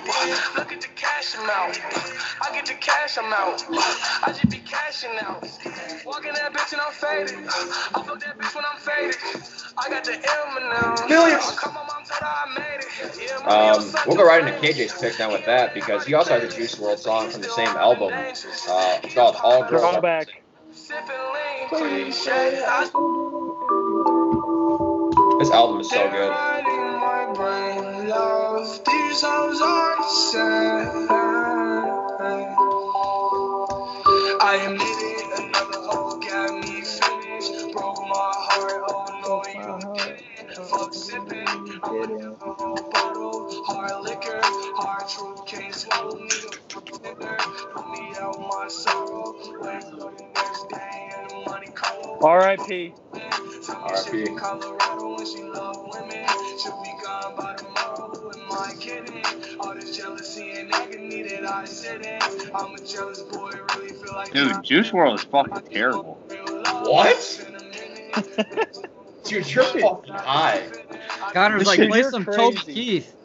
[0.55, 1.81] Look at the cash amount.
[2.41, 3.65] I get the cash amount.
[4.23, 5.47] I just be cashing out.
[6.05, 7.47] Walking that bitch and I'm faded.
[7.47, 9.15] I fuck that bitch when I'm faded.
[9.77, 10.21] I got the M
[10.69, 11.07] now.
[11.07, 11.43] Millions.
[11.45, 12.87] I call mom, I made it.
[13.19, 14.53] Yeah, money, I'm Um, we'll go right into.
[14.59, 17.49] KJ's pick now with that because he also has a Juice WRLD song from the
[17.49, 18.13] same album.
[18.13, 19.83] Uh, it's called All Girls.
[19.83, 20.27] Are Throwback.
[20.71, 22.11] Sipping lean,
[25.39, 26.31] This album is so good.
[38.17, 40.67] Heart, oh no, you didn't.
[40.67, 41.47] Fuck sipping,
[41.83, 43.63] I'm a whole bottle.
[43.65, 46.29] Hard liquor, hard truth, can't swallow me.
[46.29, 47.37] Nigga,
[47.73, 49.33] put me out my sorrow.
[49.61, 52.23] Wake up the next day and the money cold.
[52.23, 52.93] R.I.P.
[53.13, 54.25] R.I.P.
[54.35, 56.25] Colorado and she love women.
[56.61, 58.11] She'll be gone by tomorrow.
[58.13, 59.23] Who am I kidding?
[59.59, 62.19] All this jealousy and agony that I sit in.
[62.55, 66.21] I'm a jealous boy, really feel like Dude, Juice WRLD is fucking terrible.
[66.83, 67.41] What?
[69.25, 70.69] Dude, you're fucking high.
[71.33, 72.73] Connor's This like, play you're some Toby crazy.
[72.73, 73.15] Keith.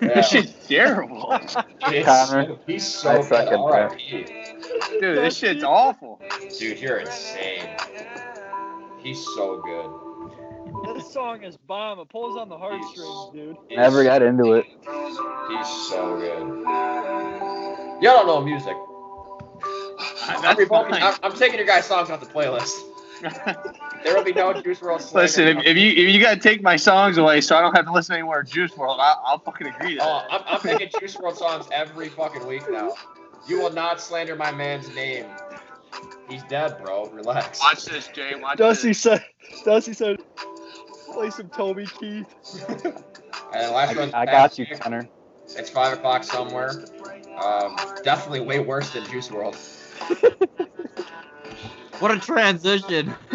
[0.00, 0.14] Yeah.
[0.14, 1.36] This shit's terrible.
[1.90, 3.24] It's Connor, he's so I good.
[3.24, 3.54] second.
[3.54, 4.24] R.I.P.
[5.00, 6.20] Dude, this shit's awful.
[6.58, 7.76] Dude, you're insane.
[9.02, 10.94] He's so good.
[10.96, 11.98] This song is bomb.
[11.98, 13.56] It pulls on the heartstrings, dude.
[13.68, 14.66] He's- Never got into it.
[14.66, 16.64] He's so good.
[18.02, 18.76] Y'all don't know music.
[20.28, 22.74] I'm, That's revoking- I'm, I'm taking your guys' songs off the playlist.
[24.04, 25.00] There will be no Juice WRLD.
[25.00, 25.22] slander.
[25.22, 27.84] Listen, if, if you if you gotta take my songs away so I don't have
[27.86, 30.32] to listen anymore to Juice WRLD, I, I'll fucking agree to Oh, that.
[30.32, 32.94] I'm, I'm picking Juice WRLD songs every fucking week now.
[33.48, 35.26] You will not slander my man's name.
[36.28, 37.06] He's dead, bro.
[37.08, 37.60] Relax.
[37.60, 38.34] Watch this, Jay.
[38.36, 39.00] Watch Dusty this.
[39.00, 39.24] said,
[39.64, 40.18] Dusty said,
[41.12, 42.26] play some Toby Keith.
[43.52, 44.14] And last I, one.
[44.14, 45.08] I got you, Connor.
[45.56, 46.84] It's five o'clock somewhere.
[47.42, 49.56] Um, definitely way worse than Juice WRLD.
[52.00, 53.14] What a transition.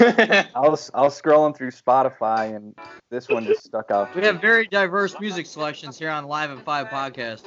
[0.00, 2.74] I was I was scrolling through Spotify and
[3.10, 4.14] this one just stuck out.
[4.16, 7.44] We have very diverse music selections here on Live at Five podcast.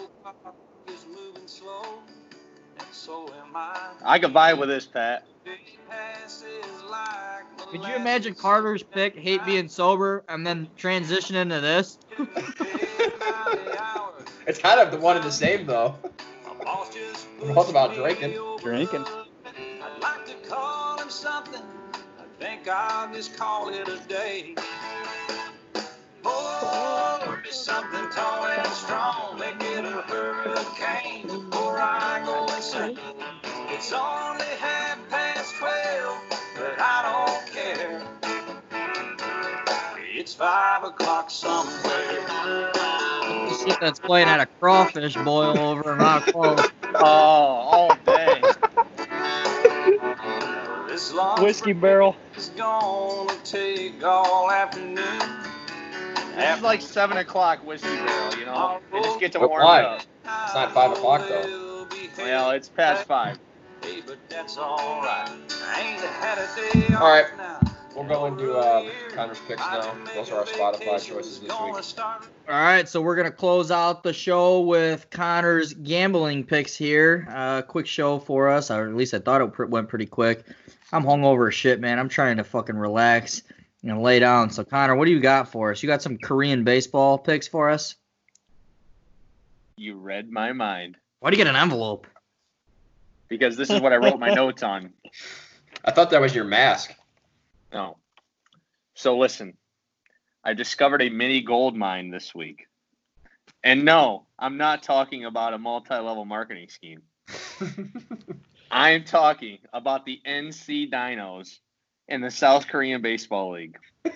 [4.03, 5.25] I could vibe with this, Pat.
[7.69, 11.97] Could you imagine Carter's pick, hate being sober, and then transition into this?
[14.47, 15.95] It's kind of the one and the same though.
[17.41, 18.37] We're both about drinking.
[18.59, 19.05] Drinking.
[20.47, 21.61] I'd like to call him something.
[22.19, 24.55] I think I'll just call it a day.
[26.23, 29.39] Pour me something tall and strong.
[29.39, 32.97] Make it a hurricane before I go insane.
[33.69, 36.17] It's only half past twelve,
[36.55, 38.01] but I don't care.
[40.13, 42.71] It's five o'clock somewhere.
[43.47, 46.71] You see that's playing at a crawfish boil over in Rock Falls.
[46.99, 48.16] Oh, all day.
[51.07, 52.17] This long Whiskey barrel.
[52.35, 54.97] It's gonna take all afternoon.
[56.35, 58.81] This is like seven o'clock whiskey barrel, you know.
[58.93, 59.83] You just get to But warm why?
[59.83, 60.01] up.
[60.01, 61.87] It's not five o'clock though.
[62.17, 63.39] Well, it's past five.
[63.81, 65.29] Hey, but that's alright.
[65.63, 67.25] I ain't had a day All right.
[67.37, 67.61] now.
[67.95, 69.95] We'll go into uh, Connor's picks now.
[70.13, 71.99] Those are our Spotify choices this week.
[72.03, 72.19] All
[72.49, 77.25] right, so we're gonna close out the show with Connor's gambling picks here.
[77.31, 80.43] Uh, quick show for us, or at least I thought it went pretty quick.
[80.91, 81.99] I'm hungover as shit, man.
[81.99, 83.43] I'm trying to fucking relax
[83.83, 84.49] and lay down.
[84.49, 85.83] So Connor, what do you got for us?
[85.83, 87.95] You got some Korean baseball picks for us?
[89.75, 92.07] You read my mind Why do you get an envelope?
[93.29, 94.93] because this is what I wrote my notes on.
[95.83, 96.93] I thought that was your mask.
[97.73, 97.97] No.
[98.95, 99.57] So listen,
[100.43, 102.67] I discovered a mini gold mine this week.
[103.63, 107.01] And no, I'm not talking about a multi-level marketing scheme.
[108.71, 111.59] I'm talking about the NC Dinos
[112.07, 113.77] in the South Korean Baseball League.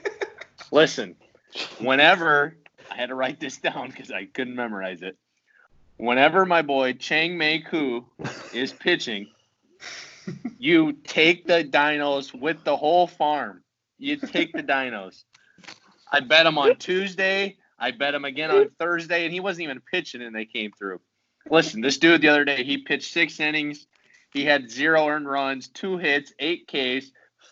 [0.71, 1.15] Listen,
[1.79, 2.57] whenever
[2.89, 5.17] I had to write this down because I couldn't memorize it.
[5.97, 8.05] Whenever my boy Chang Mo Koo
[8.53, 9.27] is pitching,
[10.57, 13.63] you take the dinos with the whole farm.
[13.97, 15.23] You take the dinos.
[16.11, 17.57] I bet him on Tuesday.
[17.79, 20.99] I bet him again on Thursday, and he wasn't even pitching, and they came through.
[21.49, 23.87] Listen, this dude the other day, he pitched six innings.
[24.31, 27.11] He had zero earned runs, two hits, eight Ks,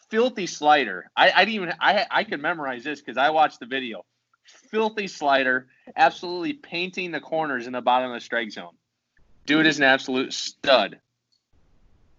[0.09, 1.09] filthy slider.
[1.15, 4.05] I, I didn't even I I could memorize this because I watched the video.
[4.43, 8.73] Filthy slider, absolutely painting the corners in the bottom of the strike zone.
[9.45, 10.99] Dude is an absolute stud.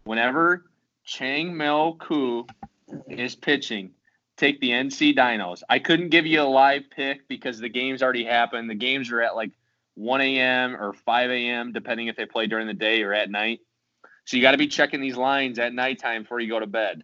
[0.04, 0.66] Whenever
[1.04, 2.46] Chang Mo Koo
[3.08, 3.90] is pitching,
[4.36, 5.62] take the NC Dinos.
[5.68, 8.68] I couldn't give you a live pick because the games already happened.
[8.68, 9.50] The games are at like
[9.94, 10.76] 1 a.m.
[10.76, 13.60] or 5 a.m., depending if they play during the day or at night.
[14.30, 17.02] So you got to be checking these lines at nighttime before you go to bed.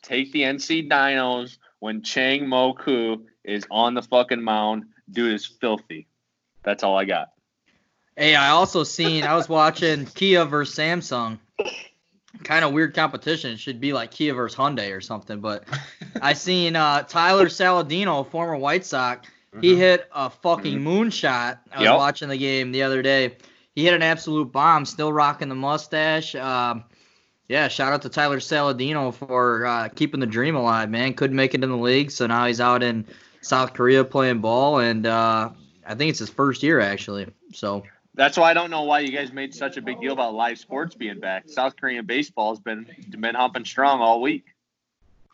[0.00, 4.84] Take the NC Dinos when Chang Mo Koo is on the fucking mound.
[5.12, 6.08] Dude is filthy.
[6.62, 7.28] That's all I got.
[8.16, 11.38] Hey, I also seen I was watching Kia versus Samsung.
[12.42, 13.50] Kind of weird competition.
[13.50, 15.42] It should be like Kia versus Hyundai or something.
[15.42, 15.64] But
[16.22, 19.28] I seen uh, Tyler Saladino, former White Sox.
[19.60, 19.76] He Mhm.
[19.76, 21.58] hit a fucking moonshot.
[21.70, 21.96] I was Yep.
[21.98, 23.36] watching the game the other day.
[23.76, 24.86] He hit an absolute bomb.
[24.86, 26.34] Still rocking the mustache.
[26.34, 26.84] Um,
[27.46, 31.12] yeah, shout out to Tyler Saladino for uh, keeping the dream alive, man.
[31.12, 33.06] Couldn't make it in the league, so now he's out in
[33.42, 35.50] South Korea playing ball, and uh,
[35.86, 37.28] I think it's his first year actually.
[37.52, 37.84] So
[38.14, 40.58] That's why I don't know why you guys made such a big deal about live
[40.58, 41.48] sports being back.
[41.48, 44.46] South Korean baseball has been been humping strong all week.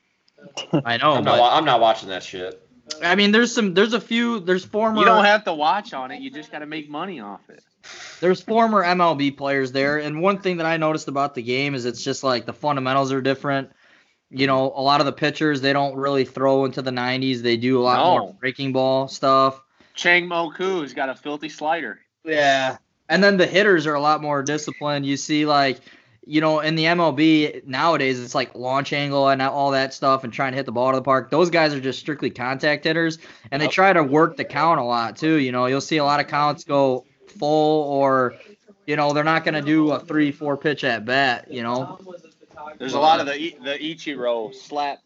[0.84, 2.60] I know, I'm not, but wa- I'm not watching that shit.
[3.02, 6.10] I mean, there's some, there's a few, there's former, You don't have to watch on
[6.10, 6.20] it.
[6.20, 7.62] You just got to make money off it.
[8.20, 11.84] There's former MLB players there, and one thing that I noticed about the game is
[11.84, 13.70] it's just like the fundamentals are different.
[14.30, 17.42] You know, a lot of the pitchers they don't really throw into the 90s.
[17.42, 18.18] They do a lot No.
[18.24, 19.60] more breaking ball stuff.
[19.94, 22.00] Chang Mo Koo's got a filthy slider.
[22.24, 22.78] Yeah.
[23.10, 25.04] And then the hitters are a lot more disciplined.
[25.04, 25.80] You see, like,
[26.24, 30.32] you know, in the MLB nowadays, it's like launch angle and all that stuff and
[30.32, 31.30] trying to hit the ball to the park.
[31.30, 33.18] Those guys are just strictly contact hitters,
[33.50, 35.34] and they try to work the count a lot too.
[35.34, 38.34] You know, you'll see a lot of counts go full or,
[38.86, 41.98] you know, they're not going to do a three, four pitch at bat, you know.
[42.78, 44.98] There's a lot of the I- the Ichiro slap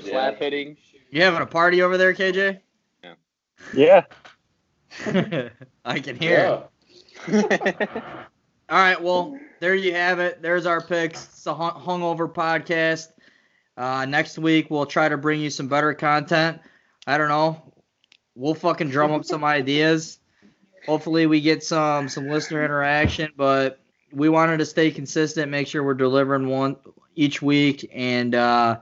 [0.00, 0.76] slap hitting.
[1.10, 2.58] You having a party over there, KJ?
[3.04, 3.14] Yeah.
[3.74, 4.04] Yeah.
[5.84, 6.66] I can hear
[7.28, 8.02] it.
[8.68, 10.40] All right, well, there you have it.
[10.40, 11.24] There's our picks.
[11.26, 13.08] It's a hungover podcast.
[13.76, 16.60] Uh, next week we'll try to bring you some better content.
[17.06, 17.72] I don't know.
[18.34, 20.18] We'll fucking drum up some ideas.
[20.86, 23.78] Hopefully we get some some listener interaction, but
[24.12, 26.76] we wanted to stay consistent, make sure we're delivering one
[27.14, 28.78] each week, and uh,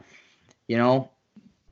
[0.66, 1.10] you know,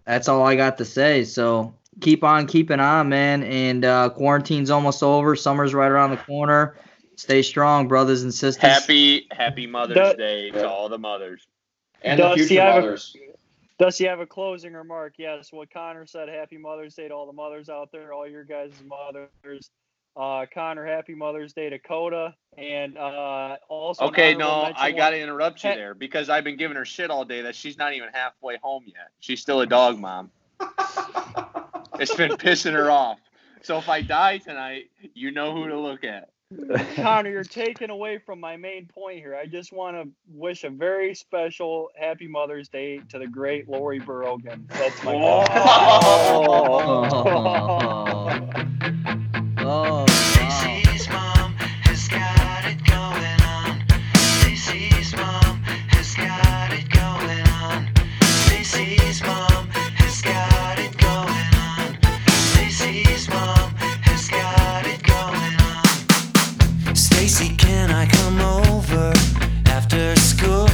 [0.05, 1.24] that's all I got to say.
[1.24, 3.42] So keep on keeping on, man.
[3.42, 5.34] And uh, quarantine's almost over.
[5.36, 6.76] Summer's right around the corner.
[7.16, 8.62] Stay strong, brothers and sisters.
[8.62, 10.14] happy Happy Mother's Duh.
[10.14, 11.46] Day to all the mothers.
[12.02, 13.16] And the Does he future have a- mothers.
[13.80, 15.14] Does he have a closing remark?
[15.18, 15.52] Yes.
[15.52, 16.28] What Connor said.
[16.28, 19.70] Happy Mother's Day to all the mothers out there, all your guys' mothers.
[20.19, 24.07] Uh, Connor, Happy Mother's Day to Coda, and uh, also.
[24.07, 27.24] Okay, no, I got to interrupt you there because I've been giving her shit all
[27.24, 29.11] day that she's not even halfway home yet.
[29.20, 30.31] She's still a dog mom.
[32.01, 33.19] It's been pissing her off.
[33.62, 36.28] So if I die tonight, you know who to look at.
[36.95, 39.36] Connor, you're taking away from my main point here.
[39.36, 43.99] I just want to wish a very special Happy Mother's Day to the great Lori
[43.99, 44.66] Burrogan.
[44.70, 45.15] That's my.
[49.70, 50.07] Oh,
[66.95, 69.12] Stacy, can I come over
[69.66, 70.68] after school?